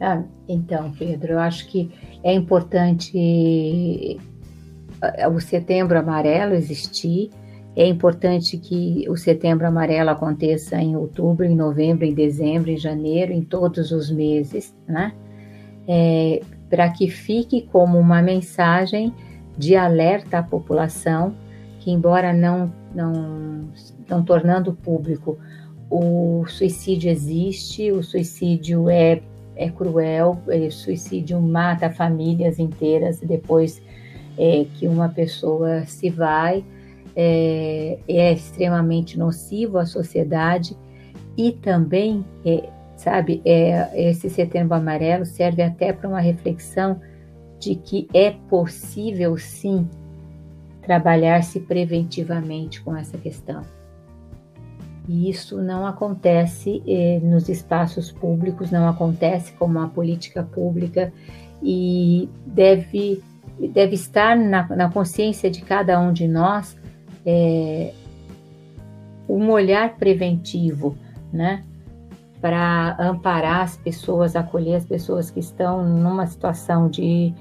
Ah, 0.01 0.23
então, 0.49 0.93
Pedro, 0.99 1.35
eu 1.35 1.39
acho 1.39 1.67
que 1.69 1.91
é 2.23 2.33
importante 2.33 4.19
eh, 5.01 5.29
o 5.29 5.41
Setembro 5.41 5.99
Amarelo 5.99 6.55
existir. 6.55 7.31
É 7.77 7.87
importante 7.87 8.57
que 8.59 9.05
o 9.09 9.17
Setembro 9.17 9.67
Amarelo 9.67 10.11
aconteça 10.11 10.77
em 10.77 10.97
outubro, 10.97 11.45
em 11.45 11.57
novembro, 11.57 12.05
em 12.05 12.15
dezembro, 12.15 12.71
em 12.71 12.77
janeiro, 12.77 13.33
em 13.33 13.43
todos 13.43 13.91
os 13.91 14.11
meses, 14.11 14.75
né? 14.87 15.13
É, 15.87 16.41
Para 16.71 16.89
que 16.91 17.09
fique 17.09 17.63
como 17.63 17.99
uma 17.99 18.23
mensagem 18.23 19.13
de 19.57 19.77
alerta 19.77 20.39
à 20.39 20.43
população 20.43 21.35
que, 21.81 21.91
embora 21.91 22.33
não, 22.33 22.73
não, 22.95 23.69
não 24.09 24.25
tornando 24.25 24.73
público, 24.73 25.39
o 25.91 26.45
suicídio 26.47 27.11
existe, 27.11 27.93
o 27.93 28.03
suicídio 28.03 28.89
é, 28.89 29.21
é 29.57 29.69
cruel, 29.71 30.39
o 30.47 30.71
suicídio 30.71 31.41
mata 31.41 31.91
famílias 31.91 32.59
inteiras 32.59 33.21
depois 33.21 33.83
é, 34.39 34.67
que 34.75 34.89
uma 34.89 35.09
pessoa 35.09 35.85
se 35.85 36.11
vai, 36.11 36.65
é, 37.17 37.99
é, 38.09 38.33
extremamente 38.33 39.19
nocivo 39.19 39.79
à 39.79 39.87
sociedade 39.87 40.77
e 41.37 41.53
também, 41.53 42.25
é, 42.45 42.69
sabe, 42.97 43.41
é, 43.45 44.09
esse 44.11 44.29
setembro 44.29 44.75
amarelo 44.75 45.25
serve 45.25 45.63
até 45.63 45.93
para 45.93 46.09
uma 46.09 46.21
reflexão 46.21 47.01
de 47.59 47.77
que 47.77 48.09
é 48.13 48.33
possível 48.49 49.37
sim 49.39 49.89
trabalhar-se 50.83 51.61
preventivamente 51.61 52.83
com 52.83 52.95
essa 52.97 53.17
questão. 53.17 53.63
E 55.09 55.29
isso 55.29 55.61
não 55.61 55.87
acontece 55.87 56.83
eh, 56.87 57.21
nos 57.23 57.49
espaços 57.49 58.11
públicos, 58.11 58.71
não 58.71 58.89
acontece 58.89 59.53
como 59.53 59.79
uma 59.79 59.89
política 59.89 60.43
pública 60.43 61.13
e 61.63 62.29
deve, 62.47 63.23
deve 63.73 63.95
estar 63.95 64.37
na, 64.37 64.67
na 64.69 64.91
consciência 64.91 65.51
de 65.51 65.63
cada 65.63 66.01
um 66.01 66.13
de 66.13 66.27
nós 66.27 66.77
é, 67.25 67.93
um 69.29 69.51
olhar 69.51 69.97
preventivo, 69.97 70.97
né? 71.33 71.65
Para 72.41 72.97
amparar 73.01 73.63
as 73.63 73.77
pessoas, 73.77 74.37
acolher 74.37 74.77
as 74.77 74.85
pessoas 74.85 75.31
que 75.31 75.41
estão 75.41 75.83
numa 75.83 76.27
situação 76.27 76.89
de 76.89 77.33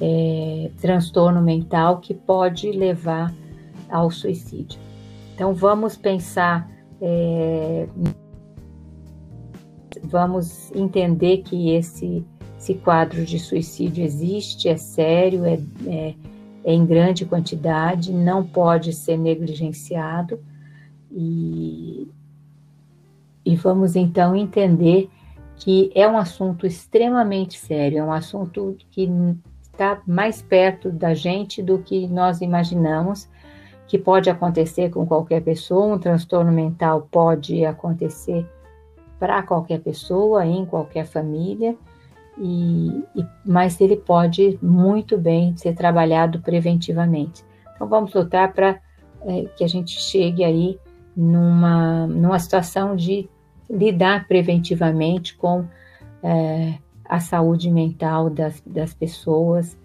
é, 0.00 0.70
transtorno 0.80 1.40
mental 1.40 1.98
que 1.98 2.12
pode 2.12 2.72
levar 2.72 3.32
ao 3.88 4.10
suicídio. 4.10 4.80
Então, 5.34 5.54
vamos 5.54 5.96
pensar, 5.96 6.68
é, 7.00 7.88
vamos 10.04 10.70
entender 10.72 11.38
que 11.38 11.70
esse, 11.70 12.24
esse 12.58 12.74
quadro 12.74 13.24
de 13.24 13.38
suicídio 13.38 14.04
existe, 14.04 14.68
é 14.68 14.76
sério, 14.76 15.44
é, 15.44 15.58
é, 15.86 16.14
é 16.64 16.72
em 16.72 16.84
grande 16.84 17.24
quantidade, 17.24 18.12
não 18.12 18.44
pode 18.44 18.92
ser 18.92 19.16
negligenciado. 19.16 20.40
E, 21.10 22.08
e 23.44 23.56
vamos 23.56 23.96
então 23.96 24.36
entender 24.36 25.08
que 25.56 25.90
é 25.94 26.08
um 26.08 26.16
assunto 26.16 26.66
extremamente 26.66 27.58
sério, 27.58 27.98
é 27.98 28.04
um 28.04 28.12
assunto 28.12 28.76
que 28.90 29.10
está 29.72 30.00
mais 30.06 30.40
perto 30.40 30.90
da 30.90 31.14
gente 31.14 31.62
do 31.62 31.78
que 31.78 32.06
nós 32.06 32.40
imaginamos, 32.40 33.28
que 33.90 33.98
pode 33.98 34.30
acontecer 34.30 34.88
com 34.88 35.04
qualquer 35.04 35.42
pessoa, 35.42 35.96
um 35.96 35.98
transtorno 35.98 36.52
mental 36.52 37.08
pode 37.10 37.64
acontecer 37.64 38.46
para 39.18 39.42
qualquer 39.42 39.80
pessoa, 39.80 40.46
em 40.46 40.64
qualquer 40.64 41.04
família, 41.04 41.76
e, 42.38 43.02
e, 43.16 43.26
mas 43.44 43.80
ele 43.80 43.96
pode 43.96 44.56
muito 44.62 45.18
bem 45.18 45.56
ser 45.56 45.74
trabalhado 45.74 46.38
preventivamente. 46.38 47.44
Então 47.74 47.88
vamos 47.88 48.14
lutar 48.14 48.52
para 48.52 48.80
é, 49.22 49.46
que 49.56 49.64
a 49.64 49.68
gente 49.68 50.00
chegue 50.00 50.44
aí 50.44 50.78
numa, 51.16 52.06
numa 52.06 52.38
situação 52.38 52.94
de 52.94 53.28
lidar 53.68 54.28
preventivamente 54.28 55.36
com 55.36 55.64
é, 56.22 56.74
a 57.04 57.18
saúde 57.18 57.68
mental 57.68 58.30
das, 58.30 58.62
das 58.64 58.94
pessoas 58.94 59.76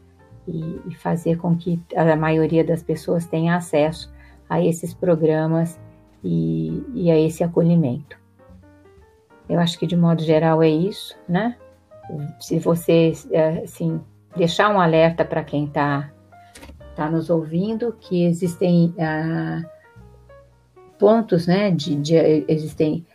e, 0.48 0.82
e 0.88 0.96
fazer 0.96 1.38
com 1.38 1.56
que 1.56 1.82
a 1.96 2.16
maioria 2.16 2.64
das 2.64 2.84
pessoas 2.84 3.26
tenha 3.26 3.56
acesso 3.56 4.14
a 4.50 4.64
esses 4.64 4.94
programas 4.94 5.80
e, 6.24 6.84
e, 6.94 7.12
a 7.12 7.20
esse 7.20 7.44
acolhimento. 7.44 8.18
Eu 9.48 9.60
acho 9.60 9.78
que 9.78 9.86
de 9.86 9.96
modo 9.96 10.24
geral 10.24 10.62
é 10.62 10.70
isso, 10.70 11.16
né? 11.28 11.56
Se 12.40 12.60
você, 12.60 13.14
assim, 13.64 14.00
deixar 14.36 14.70
um 14.70 14.80
alerta 14.80 15.24
para 15.26 15.44
quem 15.44 15.66
está 15.66 16.12
tá 16.96 17.10
nos 17.10 17.30
ouvindo, 17.30 17.96
que 18.00 18.26
existem 18.26 18.94
ah, 19.00 19.62
pontos, 20.98 21.48
né? 21.48 21.72
De, 21.72 21.96
de, 21.96 22.16
existem 22.48 23.06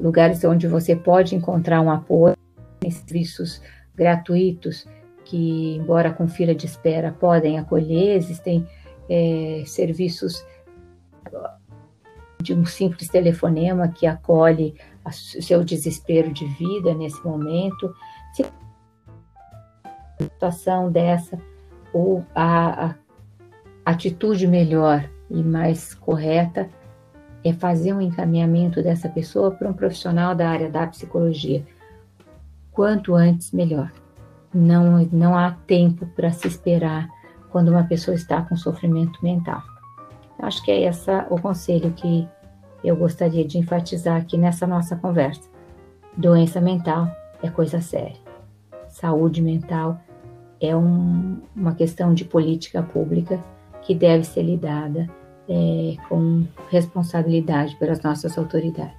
lugares 0.00 0.44
onde 0.44 0.66
você 0.68 0.94
pode 0.94 1.34
encontrar 1.34 1.80
um 1.80 1.90
apoio 1.90 2.36
serviços 2.90 3.60
gratuitos 3.94 4.86
que, 5.28 5.76
embora 5.76 6.10
com 6.10 6.26
fila 6.26 6.54
de 6.54 6.64
espera, 6.64 7.12
podem 7.12 7.58
acolher, 7.58 8.16
existem 8.16 8.66
é, 9.10 9.62
serviços 9.66 10.42
de 12.40 12.54
um 12.54 12.64
simples 12.64 13.10
telefonema 13.10 13.88
que 13.88 14.06
acolhe 14.06 14.74
o 15.04 15.12
seu 15.12 15.62
desespero 15.62 16.32
de 16.32 16.46
vida 16.46 16.94
nesse 16.94 17.22
momento. 17.22 17.94
Se 18.32 18.42
a 18.42 20.22
situação 20.22 20.90
dessa, 20.90 21.38
ou 21.92 22.24
a, 22.34 22.86
a 22.86 22.94
atitude 23.84 24.46
melhor 24.46 25.10
e 25.30 25.42
mais 25.42 25.92
correta 25.92 26.70
é 27.44 27.52
fazer 27.52 27.92
um 27.92 28.00
encaminhamento 28.00 28.82
dessa 28.82 29.10
pessoa 29.10 29.50
para 29.50 29.68
um 29.68 29.74
profissional 29.74 30.34
da 30.34 30.48
área 30.48 30.70
da 30.70 30.86
psicologia 30.86 31.62
quanto 32.72 33.14
antes 33.14 33.52
melhor. 33.52 33.92
Não, 34.52 35.06
não 35.12 35.36
há 35.36 35.52
tempo 35.66 36.06
para 36.16 36.30
se 36.30 36.48
esperar 36.48 37.08
quando 37.50 37.68
uma 37.68 37.84
pessoa 37.84 38.14
está 38.14 38.42
com 38.42 38.56
sofrimento 38.56 39.22
mental. 39.22 39.62
Acho 40.38 40.62
que 40.64 40.70
é 40.70 40.88
esse 40.88 41.10
o 41.30 41.40
conselho 41.40 41.92
que 41.92 42.28
eu 42.82 42.96
gostaria 42.96 43.44
de 43.44 43.58
enfatizar 43.58 44.16
aqui 44.16 44.38
nessa 44.38 44.66
nossa 44.66 44.96
conversa. 44.96 45.48
Doença 46.16 46.60
mental 46.60 47.10
é 47.42 47.50
coisa 47.50 47.80
séria. 47.80 48.16
Saúde 48.88 49.42
mental 49.42 50.00
é 50.60 50.74
um, 50.76 51.40
uma 51.54 51.74
questão 51.74 52.14
de 52.14 52.24
política 52.24 52.82
pública 52.82 53.38
que 53.82 53.94
deve 53.94 54.24
ser 54.24 54.42
lidada 54.42 55.08
é, 55.48 55.96
com 56.08 56.44
responsabilidade 56.70 57.76
pelas 57.76 58.02
nossas 58.02 58.36
autoridades. 58.36 58.97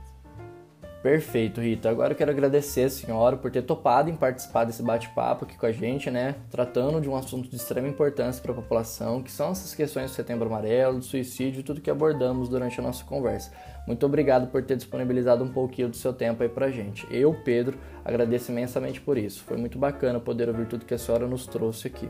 Perfeito, 1.02 1.62
Rita. 1.62 1.89
Agora 1.89 2.12
eu 2.12 2.18
quero 2.18 2.30
agradecer 2.30 2.84
a 2.84 2.89
senhora 2.89 3.38
por 3.38 3.50
ter 3.50 3.62
topado 3.62 4.10
em 4.10 4.18
participar 4.18 4.66
desse 4.66 4.84
bate-papo 4.84 5.45
aqui 5.45 5.58
com 5.58 5.66
a 5.66 5.72
gente, 5.72 6.12
né? 6.12 6.36
Tratando 6.52 7.00
de 7.00 7.10
um 7.10 7.16
assunto 7.16 7.50
de 7.50 7.56
extrema 7.56 7.88
importância 7.88 8.41
para 8.41 8.52
a 8.52 8.56
população, 8.56 9.24
que 9.24 9.32
são 9.32 9.52
essas 9.52 9.74
questões 9.74 10.12
do 10.12 10.16
Setembro 10.16 10.50
Amarelo, 10.50 11.00
do 11.00 11.06
suicídio, 11.06 11.64
tudo 11.64 11.80
que 11.80 11.89
abordamos 11.89 12.50
durante 12.50 12.82
a 12.82 12.84
nossa 12.84 13.06
conversa. 13.06 13.50
Muito 13.88 14.06
obrigado 14.06 14.52
por 14.52 14.62
ter 14.62 14.76
disponibilizado 14.76 15.41
um 15.41 15.47
pouquinho 15.47 15.88
do 15.88 15.95
seu 15.95 16.12
tempo 16.12 16.43
aí 16.43 16.50
pra 16.50 16.70
gente. 16.70 17.08
Eu, 17.10 17.34
Pedro, 17.45 17.78
agradeço 18.04 18.52
imensamente 18.52 19.00
por 19.00 19.18
isso. 19.18 19.41
Foi 19.45 19.56
muito 19.56 19.80
bacana 19.80 20.20
poder 20.20 20.50
ouvir 20.50 20.68
tudo 20.68 20.84
que 20.84 20.93
a 20.93 20.97
senhora 20.97 21.26
nos 21.28 21.47
trouxe 21.47 21.88
aqui. 21.88 22.10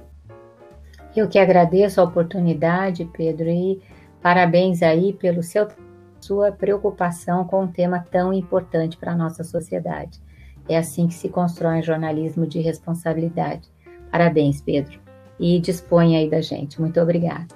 Eu 1.16 1.30
que 1.30 1.38
agradeço 1.38 2.02
a 2.02 2.04
oportunidade, 2.04 3.08
Pedro, 3.14 3.50
e 3.50 3.80
parabéns 4.20 4.82
aí 4.82 5.14
pelo 5.14 5.44
seu 5.44 5.68
sua 6.22 6.51
preocupação 6.51 7.45
com 7.45 7.63
um 7.63 7.67
tema 7.67 8.05
tão 8.11 8.34
importante 8.34 8.97
para 8.97 9.13
a 9.13 9.17
nossa 9.17 9.43
sociedade. 9.43 10.20
É 10.67 10.78
assim 10.78 11.07
que 11.07 11.13
se 11.13 11.30
constrói 11.30 11.80
um 11.80 11.84
jornalismo 11.84 12.45
de 12.45 12.59
responsabilidade. 12.59 13.70
Parabéns, 14.11 14.61
Pedro. 14.61 14.99
E 15.39 15.59
disponha 15.59 16.20
aí 16.20 16.30
da 16.30 16.41
gente. 16.41 16.80
Muito 16.80 16.99
obrigada. 16.99 17.47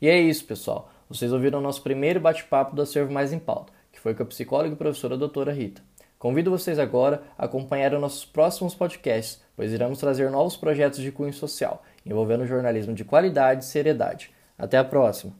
E 0.00 0.08
é 0.08 0.18
isso, 0.18 0.44
pessoal. 0.44 0.90
Vocês 1.08 1.32
ouviram 1.32 1.58
o 1.58 1.62
nosso 1.62 1.82
primeiro 1.82 2.20
bate-papo 2.20 2.76
do 2.76 2.82
Acervo 2.82 3.12
Mais 3.12 3.32
em 3.32 3.38
Pauta, 3.38 3.72
que 3.90 3.98
foi 3.98 4.14
com 4.14 4.22
a 4.22 4.26
psicóloga 4.26 4.74
e 4.74 4.76
professora 4.76 5.16
doutora 5.16 5.52
Rita. 5.52 5.82
Convido 6.18 6.50
vocês 6.50 6.78
agora 6.78 7.22
a 7.36 7.44
acompanhar 7.44 7.94
os 7.94 8.00
nossos 8.00 8.24
próximos 8.24 8.74
podcasts, 8.74 9.40
pois 9.56 9.72
iremos 9.72 9.98
trazer 9.98 10.30
novos 10.30 10.56
projetos 10.56 11.00
de 11.00 11.12
cunho 11.12 11.32
social, 11.32 11.82
envolvendo 12.08 12.46
jornalismo 12.46 12.94
de 12.94 13.04
qualidade 13.04 13.64
e 13.64 13.68
seriedade. 13.68 14.32
Até 14.58 14.78
a 14.78 14.84
próxima! 14.84 15.32